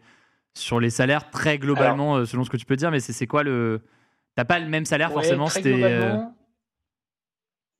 [0.53, 2.91] sur les salaires très globalement, Alors, selon ce que tu peux dire?
[2.91, 3.81] Mais c'est quoi le.
[4.35, 6.35] T'as pas le même salaire ouais, forcément très globalement,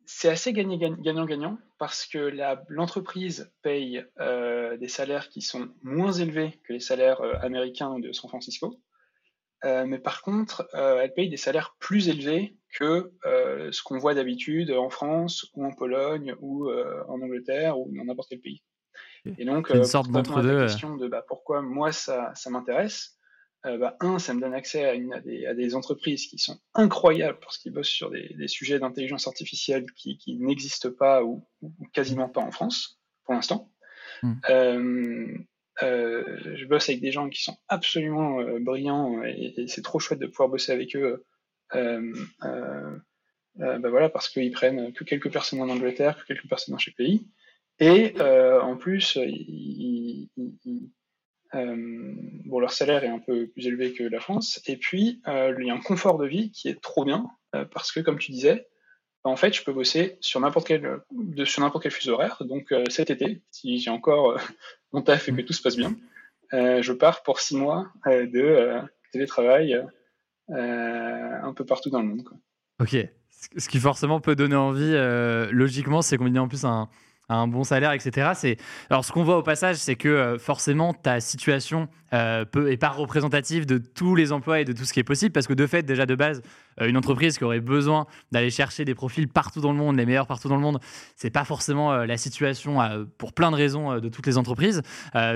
[0.05, 2.31] C'est assez gagnant-gagnant parce que
[2.69, 8.11] l'entreprise paye euh, des salaires qui sont moins élevés que les salaires euh, américains de
[8.11, 8.79] San Francisco.
[9.63, 14.71] Euh, mais par contre, elle paye des salaires plus élevés que ce qu'on voit d'habitude
[14.71, 18.63] en France ou en Pologne ou en Angleterre ou dans n'importe quel pays.
[19.37, 20.57] Et donc, une sorte d'entre deux.
[20.57, 23.19] La question de bah, pourquoi moi ça, ça m'intéresse.
[23.63, 26.60] Bah, un, ça me donne accès à, une, à, des, à, des, entreprises qui sont
[26.74, 31.45] incroyables parce qu'ils bossent sur des, des sujets d'intelligence artificielle qui, qui n'existent pas ou,
[31.62, 33.71] ou, quasiment pas en France pour l'instant.
[34.24, 34.36] Hmm.
[35.84, 40.00] Euh, je bosse avec des gens qui sont absolument euh, brillants et, et c'est trop
[40.00, 41.26] chouette de pouvoir bosser avec eux.
[41.74, 42.13] Euh,
[43.58, 46.95] bah voilà, parce qu'ils prennent que quelques personnes en Angleterre, que quelques personnes dans chaque
[46.95, 47.28] pays.
[47.80, 50.91] Et en plus, ils, ils, ils,
[52.51, 54.61] bon, leur salaire est un peu plus élevé que la France.
[54.67, 57.25] Et puis, il y a un confort de vie qui est trop bien,
[57.71, 58.67] parce que comme tu disais,
[59.23, 62.41] en fait, je peux bosser sur n'importe quel, de, sur n'importe quel fuseau horaire.
[62.47, 64.37] Donc euh, cet été, si j'ai encore euh,
[64.93, 65.95] mon taf et que tout se passe bien,
[66.53, 69.81] euh, je pars pour six mois de télétravail
[70.49, 72.29] un peu partout dans le monde.
[72.79, 72.97] Ok.
[73.57, 74.93] Ce qui forcément peut donner envie,
[75.51, 76.89] logiquement, c'est combiné en plus un,
[77.34, 78.32] un bon salaire, etc.
[78.89, 82.44] Alors ce qu'on voit au passage, c'est que euh, forcément ta situation euh,
[82.78, 85.54] pas représentative de tous les emplois et de tout ce qui est possible, parce que
[85.54, 86.41] de fait déjà de base,
[86.82, 90.06] euh, une entreprise qui aurait besoin d'aller chercher des profils partout dans le monde, les
[90.06, 90.82] meilleurs partout dans le monde,
[91.15, 92.80] c'est pas forcément euh, la situation
[93.17, 94.82] pour plein de raisons de toutes les entreprises.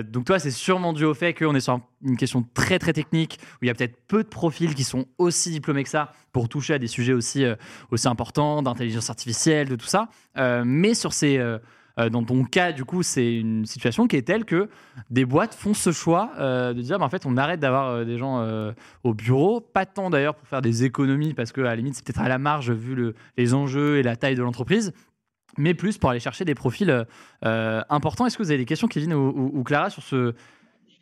[0.04, 3.40] donc toi, c'est sûrement dû au fait qu'on est sur une question très très technique
[3.56, 6.50] où il y a peut-être peu de profils qui sont aussi diplômés que ça pour
[6.50, 7.46] toucher à des sujets aussi
[7.92, 10.10] aussi importants d'intelligence artificielle, de tout ça.
[10.66, 11.40] mais sur ces
[12.00, 14.70] euh, dans ton cas, du coup, c'est une situation qui est telle que
[15.10, 18.06] des boîtes font ce choix euh, de dire, bah, en fait, on arrête d'avoir euh,
[18.06, 21.66] des gens euh, au bureau, pas tant d'ailleurs pour faire des économies, parce que à
[21.66, 24.44] la limite, c'est peut-être à la marge vu le, les enjeux et la taille de
[24.44, 24.94] l'entreprise,
[25.58, 27.06] mais plus pour aller chercher des profils
[27.46, 28.26] euh, importants.
[28.26, 30.34] Est-ce que vous avez des questions, Kevin ou, Clara, sur ce,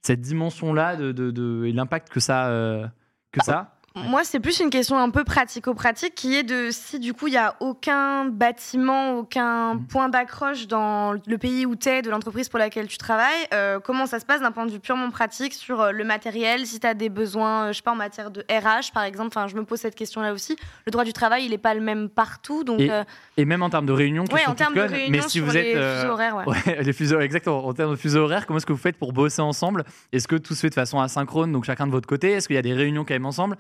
[0.02, 2.92] cette dimension-là et l'impact que ça,
[3.32, 7.14] que ça moi, c'est plus une question un peu pratico-pratique qui est de si du
[7.14, 12.02] coup il n'y a aucun bâtiment, aucun point d'accroche dans le pays où tu es,
[12.02, 14.80] de l'entreprise pour laquelle tu travailles, euh, comment ça se passe d'un point de vue
[14.80, 17.92] purement pratique sur euh, le matériel, si tu as des besoins, euh, je sais pas,
[17.92, 20.58] en matière de RH par exemple, enfin je me pose cette question-là aussi.
[20.88, 22.64] Le droit du travail, il n'est pas le même partout.
[22.64, 23.04] Donc, et, euh...
[23.38, 25.60] et, même en termes de réunion, ouais, en termes de réunion, mais si vous les
[25.60, 25.98] êtes.
[26.00, 26.46] fuseaux horaires, ouais.
[26.48, 26.82] ouais.
[26.84, 27.64] les fuseaux, exactement.
[27.64, 29.84] En termes de fuseaux horaires, comment est-ce que vous faites pour bosser ensemble?
[30.12, 32.32] Est-ce que tout se fait de façon asynchrone, donc chacun de votre côté?
[32.32, 33.56] Est-ce qu'il y a des réunions quand même ensemble?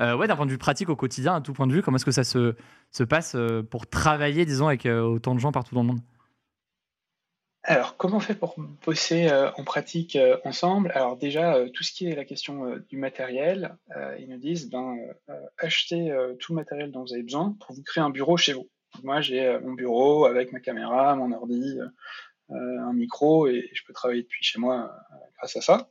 [0.00, 1.96] Euh, ouais, d'un point de vue pratique au quotidien, à tout point de vue, comment
[1.96, 2.54] est-ce que ça se,
[2.90, 6.00] se passe euh, pour travailler, disons, avec euh, autant de gens partout dans le monde?
[7.62, 8.54] Alors, comment on fait pour
[8.84, 10.92] bosser en pratique ensemble?
[10.94, 13.76] Alors déjà, tout ce qui est la question du matériel,
[14.20, 14.96] ils nous disent, ben,
[15.58, 18.68] achetez tout le matériel dont vous avez besoin pour vous créer un bureau chez vous.
[19.02, 21.80] Moi, j'ai mon bureau avec ma caméra, mon ordi,
[22.50, 24.94] un micro, et je peux travailler depuis chez moi
[25.38, 25.88] grâce à ça.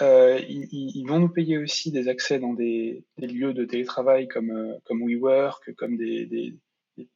[0.00, 4.26] Euh, ils, ils, vont nous payer aussi des accès dans des, des lieux de télétravail
[4.26, 6.58] comme, euh, comme WeWork, comme des, des,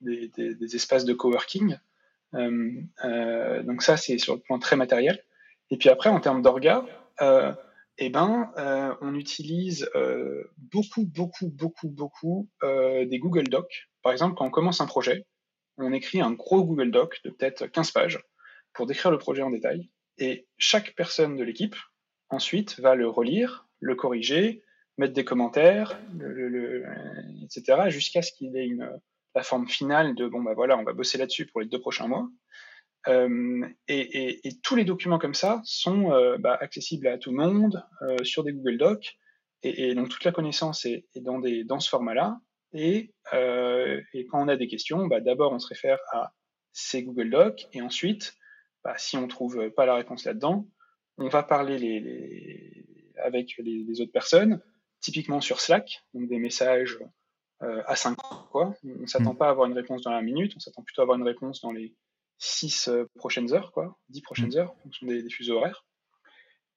[0.01, 1.77] des, espaces de coworking.
[2.35, 5.23] Euh, euh, donc ça, c'est sur le plan très matériel.
[5.71, 6.87] Et puis après, en termes d'orga,
[7.21, 7.53] euh,
[7.99, 8.53] eh ben,
[9.01, 9.91] on utilise
[10.57, 13.89] beaucoup, beaucoup, beaucoup, beaucoup des Google Docs.
[14.03, 15.27] Par exemple, quand on commence un projet,
[15.79, 18.21] on écrit un gros Google Doc de peut-être 15 pages
[18.73, 19.91] pour décrire le projet en détail.
[20.19, 21.75] Et chaque personne de l'équipe,
[22.31, 24.63] ensuite va le relire, le corriger,
[24.97, 26.85] mettre des commentaires, le, le, le,
[27.43, 28.91] etc., jusqu'à ce qu'il ait une,
[29.35, 32.09] la forme finale de bon bah voilà, on va bosser là-dessus pour les deux prochains
[32.09, 32.29] mois.
[33.07, 37.85] Euh, et, tous les documents comme ça sont euh, bah, accessibles à tout le monde
[38.03, 39.17] euh, sur des Google Docs.
[39.63, 42.41] Et, donc toute la connaissance est, dans, des, dans ce format-là.
[42.73, 46.33] Et, quand on a des questions, bah, d'abord on se réfère à
[46.73, 47.67] ces Google Docs.
[47.73, 48.35] Et ensuite,
[48.85, 50.67] bah, si on ne trouve pas la réponse là-dedans,
[51.19, 52.85] on va parler les,
[53.23, 54.61] avec les, autres personnes,
[55.01, 56.99] typiquement sur Slack, donc des messages
[57.61, 58.17] à 5
[58.51, 58.75] quoi.
[58.85, 59.39] On ne s'attend mmh.
[59.39, 61.61] pas à avoir une réponse dans la minute, on s'attend plutôt à avoir une réponse
[61.61, 61.95] dans les
[62.39, 64.59] 6 euh, prochaines heures, quoi, 10 prochaines mmh.
[64.59, 65.85] heures, en fonction des, fuseaux horaires.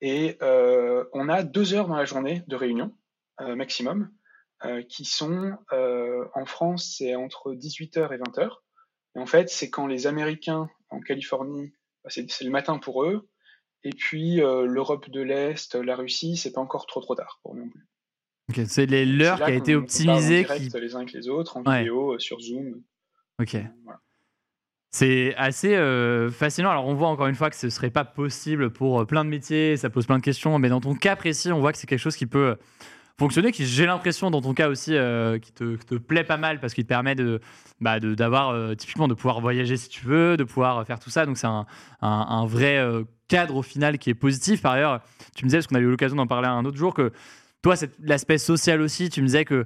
[0.01, 2.95] Et euh, on a deux heures dans la journée de réunion
[3.39, 4.11] euh, maximum,
[4.89, 8.57] qui sont en France, c'est entre 18h et 20h.
[9.15, 11.73] Et en fait, c'est quand les Américains en Californie,
[12.03, 13.27] bah, c'est le matin pour eux,
[13.83, 17.65] et puis l'Europe de l'Est, la Russie, c'est pas encore trop trop tard pour nous
[17.65, 18.65] non plus.
[18.67, 20.45] c'est l'heure qui a été optimisée.
[20.45, 20.69] qui...
[20.79, 22.81] les uns avec les autres, en vidéo, sur Zoom.
[23.39, 23.57] Ok.
[23.83, 23.99] Voilà.
[24.93, 26.69] C'est assez euh, fascinant.
[26.69, 29.29] Alors, on voit encore une fois que ce serait pas possible pour euh, plein de
[29.29, 31.87] métiers, ça pose plein de questions, mais dans ton cas précis, on voit que c'est
[31.87, 32.55] quelque chose qui peut euh,
[33.17, 34.91] fonctionner, qui j'ai l'impression dans ton cas aussi,
[35.41, 37.39] qui te, plaît pas mal parce qu'il te permet de,
[37.79, 41.25] bah, d'avoir typiquement de pouvoir voyager si tu veux, de pouvoir faire tout ça.
[41.25, 42.83] Donc c'est un, vrai
[43.31, 44.61] cadre au final qui est positif.
[44.61, 44.99] Par ailleurs,
[45.35, 47.13] tu me disais, parce qu'on a eu l'occasion d'en parler un autre jour, que
[47.61, 49.65] toi, l'aspect social aussi, tu me disais que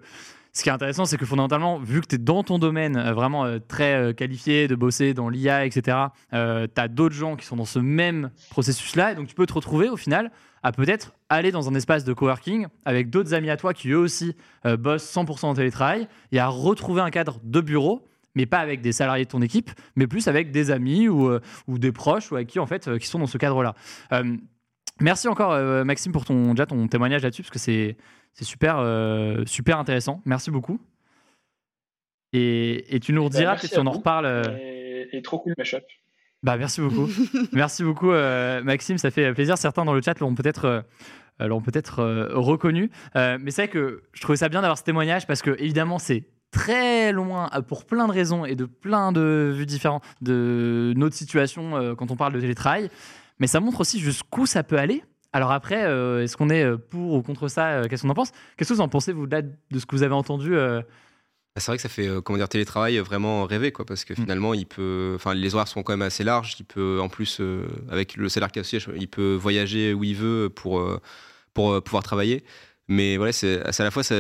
[0.54, 3.14] ce qui est intéressant, c'est que fondamentalement, vu que tu es dans ton domaine euh,
[3.14, 5.98] vraiment euh, très euh, qualifié de bosser dans l'IA, etc.,
[6.32, 9.14] tu as d'autres gens qui sont dans ce même processus-là.
[9.14, 12.14] Et donc, tu peux te retrouver au final à peut-être aller dans un espace de
[12.14, 14.36] coworking avec d'autres amis à toi qui eux aussi
[14.80, 18.04] bossent 100% en télétravail et à retrouver un cadre de bureau
[18.36, 21.32] mais pas avec des salariés de ton équipe, mais plus avec des amis ou,
[21.68, 23.76] ou des proches ou avec qui en fait qui sont dans ce cadre-là.
[25.02, 27.98] merci encore Maxime pour ton déjà ton témoignage là-dessus parce que c'est
[28.36, 30.22] c'est super, euh, super intéressant.
[30.26, 30.80] Merci beaucoup.
[32.34, 34.26] Et, tu nous bah, rediras si on en reparle.
[34.26, 35.86] Euh, et, trop cool, Mashup.
[36.44, 37.08] Bah, merci beaucoup.
[37.54, 38.98] merci beaucoup, euh, Maxime.
[38.98, 39.58] Ça fait plaisir.
[39.58, 40.84] Certains dans le chat l'ont peut-être.
[41.40, 42.92] peut-être reconnu.
[43.16, 46.26] mais c'est vrai que je trouvais ça bien d'avoir ce témoignage parce que, évidemment, c'est
[46.56, 51.96] très loin pour plein de raisons et de plein de vues différentes de notre situation
[51.96, 52.90] quand on parle de télétravail.
[53.40, 55.04] Mais ça montre aussi jusqu'où ça peut aller
[55.36, 58.14] alors après, euh, est-ce qu'on est euh, pour ou contre ça euh, Qu'est-ce qu'on en
[58.14, 58.32] pense?
[58.56, 59.44] Qu'est-ce que vous en pensez, vous, de
[59.78, 60.82] ce que vous avez entendu bah,
[61.58, 64.16] C'est vrai que ça fait, comment dire, télétravail vraiment rêver, quoi, parce que mm.
[64.16, 66.56] finalement, il peut, enfin, les horaires sont quand même assez larges.
[66.62, 67.42] Il peut, en plus,
[67.90, 70.82] avec le salaire qu'il a il peut voyager où il veut pour,
[71.54, 72.46] pour pouvoir travailler.
[72.88, 74.14] Mais voilà, c'est à la fois ça,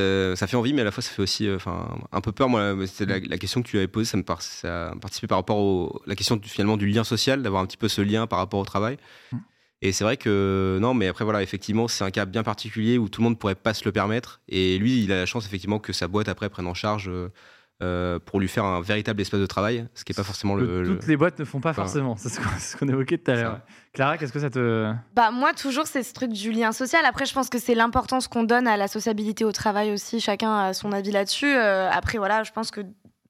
[0.47, 2.49] fait envie, mais à la fois ça fait aussi, enfin, un peu peur.
[2.49, 6.01] Moi, c'était la, question que tu avais posée, ça me par, ça participait par rapport
[6.05, 8.59] à la question finalement du lien social, d'avoir un petit peu ce lien par rapport
[8.59, 8.97] au travail.
[9.31, 9.37] Mm.
[9.81, 13.07] Et c'est vrai que non, mais après voilà, effectivement, c'est un cas bien particulier où
[13.07, 14.41] tout le monde pourrait pas se le permettre.
[14.49, 17.07] Et lui, il a la chance effectivement que sa boîte après prenne en charge.
[17.07, 17.29] Euh,
[17.79, 21.07] pour lui faire un véritable espace de travail, ce qui n'est pas forcément le, Toutes
[21.07, 23.59] les boîtes ne font pas forcément, c'est ce qu'on évoquait tout à l'heure.
[23.93, 24.93] Clara, qu'est-ce que ça te...
[25.15, 27.05] Bah moi, toujours, c'est ce truc du lien social.
[27.05, 30.19] Après, je pense que c'est l'importance qu'on donne à la sociabilité au travail aussi.
[30.19, 31.55] Chacun a son avis là-dessus.
[31.55, 32.81] Euh, après, voilà, je pense que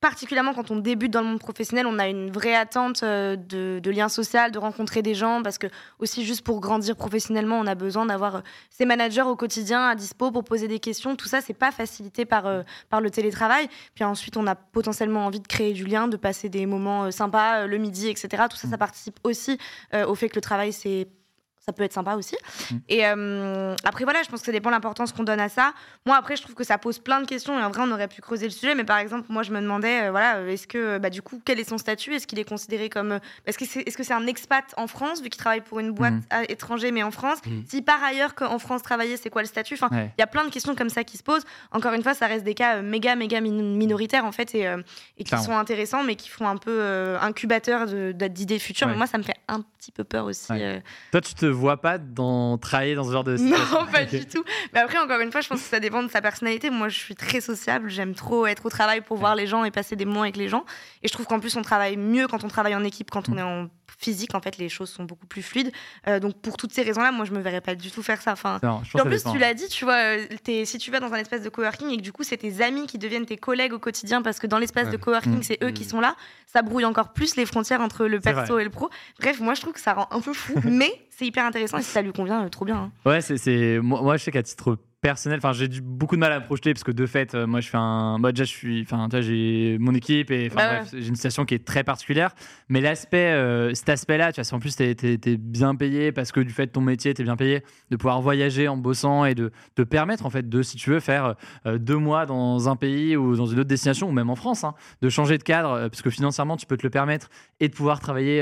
[0.06, 3.89] particulièrement quand on débute dans le monde professionnel, on a une vraie attente euh, de,
[3.89, 5.65] lien social, de rencontrer des gens, parce que
[5.98, 9.96] aussi juste pour grandir professionnellement, on a besoin d'avoir ses euh, managers au quotidien à
[9.96, 11.15] dispo pour poser des questions.
[11.15, 13.68] Tout ça, c'est pas facilité par, euh, par le télétravail.
[13.96, 17.65] Puis ensuite, on a potentiellement envie de créer du lien, de passer des moments sympas
[17.65, 18.44] le midi, etc.
[18.48, 19.58] Tout ça, ça participe aussi
[20.08, 21.08] au fait que le travail, c'est
[21.65, 22.36] ça peut être sympa aussi.
[22.69, 22.75] Mm.
[22.89, 25.73] Et euh, après, voilà, je pense que ça dépend de l'importance qu'on donne à ça.
[26.06, 28.08] Moi, après, je trouve que ça pose plein de questions et en vrai, on aurait
[28.08, 28.75] pu creuser le sujet.
[28.75, 31.41] Mais par exemple, moi, je me demandais, euh, voilà, euh, est-ce que, bah, du coup,
[31.43, 32.13] quel est son statut?
[32.13, 33.19] Est-ce qu'il est considéré comme.
[33.47, 35.91] Est-ce que c'est est -ce c'est un expat en France, vu qu'il travaille pour une
[35.91, 36.45] boîte mm.
[36.49, 37.39] étrangère, mais en France?
[37.45, 37.62] Mm.
[37.67, 39.73] Si par ailleurs, qu'en France, travailler, c'est quoi le statut?
[39.73, 41.45] Enfin, il y a plein de questions comme ça qui se posent.
[41.71, 44.71] Encore une fois, ça reste des cas méga, méga minoritaires, en fait, et,
[45.17, 48.88] et qui sont intéressants, mais qui font un peu incubateur d'idées futures.
[48.88, 50.54] Mais moi, ça me fait un petit peu peur aussi.
[51.12, 54.26] Toi, tu te vois pas dans travailler dans ce genre de situation Non, pas du
[54.26, 54.44] tout.
[54.74, 56.70] Mais après, encore une fois, je pense que ça dépend de sa personnalité.
[56.70, 57.89] Moi, je suis très sociable.
[57.89, 60.50] J'aime trop être au travail pour voir les gens et passer des moments avec les
[60.50, 60.65] gens.
[61.04, 63.34] Et je trouve qu'en plus, on travaille mieux quand on travaille en équipe, quand on
[63.34, 63.39] mm.
[63.39, 65.71] est en physique, en fait, les choses sont beaucoup plus fluides.
[66.08, 68.34] Euh, donc, pour toutes ces raisons-là, moi, je me verrais pas du tout faire ça.
[68.34, 70.26] Enfin, en plus, tu l'as dit, tu vois, euh,
[70.65, 72.88] si tu vas dans un espace de coworking et que du coup, c'est tes amis
[72.88, 75.44] qui deviennent tes collègues au quotidien parce que dans l'espace de coworking, mm.
[75.44, 75.90] c'est eux qui mm.
[75.90, 76.15] sont là,
[76.46, 78.90] ça brouille encore plus les frontières entre le perso et le pro.
[79.19, 81.83] Bref, moi, je trouve que ça rend un peu fou, mais c'est hyper intéressant et
[81.83, 82.75] si ça lui convient, euh, trop bien.
[82.75, 82.92] Hein.
[83.06, 85.37] Ouais, c'est moi, moi, je sais qu'à titre personnel.
[85.37, 87.77] Enfin, j'ai beaucoup de mal à me projeter parce que de fait, moi, je fais
[87.77, 88.17] un.
[88.17, 88.81] Moi, déjà, je suis.
[88.81, 90.49] Enfin, j'ai mon équipe et.
[90.49, 92.31] Bah j'ai une situation qui est très particulière.
[92.69, 93.33] Mais l'aspect,
[93.73, 96.67] cet aspect-là, tu vois, si en plus, tu es, bien payé parce que du fait
[96.67, 99.81] de ton métier, tu es bien payé, de pouvoir voyager en bossant et de te
[99.83, 101.35] permettre, en fait, de, si tu veux, faire
[101.65, 104.73] deux mois dans un pays ou dans une autre destination ou même en France, hein,
[105.01, 107.29] de changer de cadre parce que financièrement, tu peux te le permettre
[107.60, 108.41] et de pouvoir travailler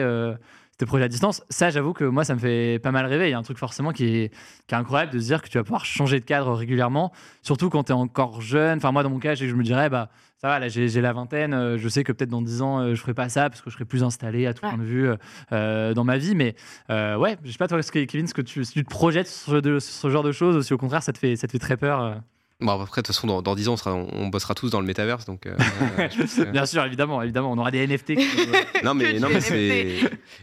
[0.77, 1.43] tes projets à distance.
[1.49, 3.27] Ça, j'avoue que moi, ça me fait pas mal rêver.
[3.27, 4.29] Il y a un truc forcément qui est,
[4.67, 7.11] qui est incroyable de se dire que tu vas pouvoir changer de cadre régulièrement,
[7.41, 8.77] surtout quand tu es encore jeune.
[8.77, 11.53] Enfin, moi, dans mon cas, je me dirais, bah, ça va, là, j'ai la vingtaine.
[11.53, 13.69] euh, Je sais que peut-être dans 10 ans, euh, je ferai pas ça parce que
[13.69, 14.69] je serai plus installé à tout Ouais.
[14.71, 15.09] point de vue
[15.51, 16.35] euh, dans ma vie.
[16.35, 16.55] Mais
[16.89, 19.53] euh, ouais, je sais pas, toi, Kevin, ce que tu, si tu te projettes sur
[19.53, 21.51] ce, de- ce genre de choses ou si au contraire, ça te fait, ça te
[21.51, 22.19] fait très peur.
[22.61, 24.79] Bon, après, de toute façon, dans, dans 10 ans, on, sera- on bossera tous dans
[24.79, 25.25] le métaverse.
[25.25, 25.55] Donc, euh,
[25.97, 28.15] que- Bien sûr, évidemment, évidemment, on aura des NFT.
[28.15, 28.27] qui-
[28.83, 29.95] non mais non mais c'est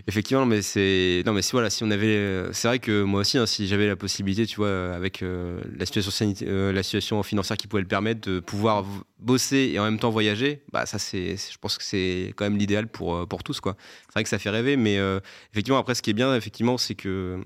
[0.08, 3.20] effectivement mais c'est non mais si voilà si on avait euh, c'est vrai que moi
[3.20, 6.72] aussi hein, si j'avais la possibilité tu vois euh, avec euh, la situation sanitaire euh,
[6.72, 8.84] la situation financière qui pouvait le permettre de pouvoir
[9.18, 12.56] bosser et en même temps voyager bah ça c'est je pense que c'est quand même
[12.56, 15.20] l'idéal pour pour tous quoi c'est vrai que ça fait rêver mais euh,
[15.52, 17.38] effectivement après ce qui est bien effectivement c'est que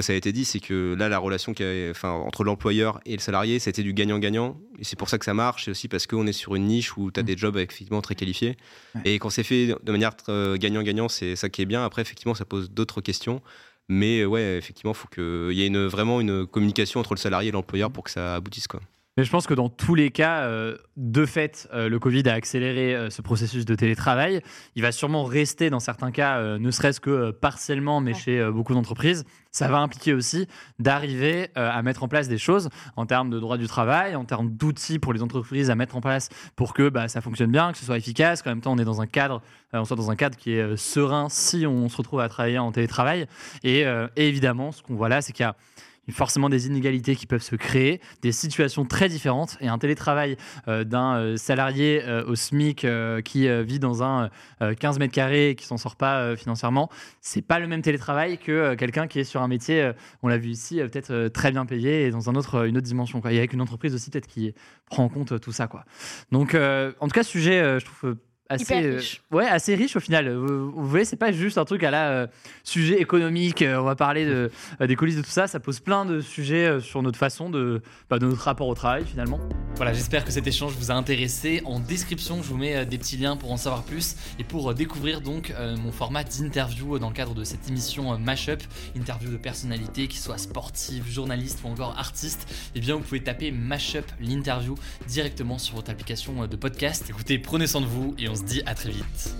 [0.00, 3.00] ça a été dit c'est que là la relation qu'il y a, enfin entre l'employeur
[3.06, 5.88] et le salarié c'était du gagnant-gagnant et c'est pour ça que ça marche et aussi
[5.88, 7.26] parce qu'on est sur une niche où tu as Mm.
[7.26, 8.56] des jobs effectivement très qualifiés
[8.94, 9.02] Ouais.
[9.04, 11.84] et quand c'est fait de manière euh, gagnant-gagnant, c'est ça qui est bien.
[11.84, 13.42] Après, effectivement, ça pose d'autres questions.
[13.88, 17.50] Mais ouais, effectivement, il faut qu'il y ait une, vraiment une communication entre le salarié
[17.50, 18.66] et l'employeur pour que ça aboutisse.
[18.66, 18.80] Quoi.
[19.16, 22.34] Mais je pense que dans tous les cas, euh, de fait, euh, le Covid a
[22.34, 24.42] accéléré euh, ce processus de télétravail.
[24.74, 28.18] Il va sûrement rester dans certains cas, ne serait-ce que partiellement, mais Ouais.
[28.18, 29.24] chez beaucoup d'entreprises.
[29.52, 30.46] Ça va impliquer aussi
[30.78, 34.50] d'arriver à mettre en place des choses en termes de droit du travail, en termes
[34.50, 37.78] d'outils pour les entreprises à mettre en place pour que bah, ça fonctionne bien, que
[37.78, 39.40] ce soit efficace, qu'en même temps on est dans un cadre,
[39.72, 42.70] on soit dans un cadre qui est serein si on se retrouve à travailler en
[42.70, 43.26] télétravail.
[43.64, 45.56] Et, et évidemment, ce qu'on voit là, c'est qu'il y a
[46.12, 50.36] forcément des inégalités qui peuvent se créer, des situations très différentes et un télétravail
[50.68, 52.86] euh, d'un euh, salarié euh, au SMIC
[53.24, 54.30] qui vit dans un
[54.62, 56.90] euh, 15 mètres carrés et qui s'en sort pas financièrement,
[57.20, 59.92] c'est pas le même télétravail que quelqu'un qui est sur un métier,
[60.22, 63.20] on l'a vu ici, peut-être très bien payé et dans un autre, une autre dimension.
[63.20, 63.32] Quoi.
[63.32, 64.54] Et avec une entreprise aussi peut-être qui
[64.90, 65.68] prend en compte tout ça.
[66.32, 68.16] Donc en tout cas, sujet, je trouve...
[68.50, 69.22] euh, Assez, Hyper euh, riche.
[69.32, 70.32] ouais, assez riche au final.
[70.34, 72.26] Vous, vous voyez, c'est pas juste un truc à la euh,
[72.64, 73.62] sujet économique.
[73.62, 75.46] euh, on va parler de, euh, des coulisses de tout ça.
[75.46, 78.74] Ça pose plein de sujets euh, sur notre façon de, bah, de notre rapport au
[78.74, 79.40] travail finalement.
[79.76, 81.62] Voilà, j'espère que cet échange vous a intéressé.
[81.64, 84.70] En description, je vous mets euh, des petits liens pour en savoir plus et pour
[84.70, 88.16] euh, découvrir donc euh, mon format d'interview euh, dans le cadre de cette émission euh,
[88.18, 88.62] Mashup,
[88.94, 92.46] interview de personnalités qui soient sportives, journalistes ou encore artistes.
[92.74, 94.74] Eh bien, vous pouvez taper Mashup l'interview
[95.08, 97.04] directement sur votre application euh, de podcast.
[97.08, 99.34] Écoutez, prenez soin de vous et on se dit à très vite.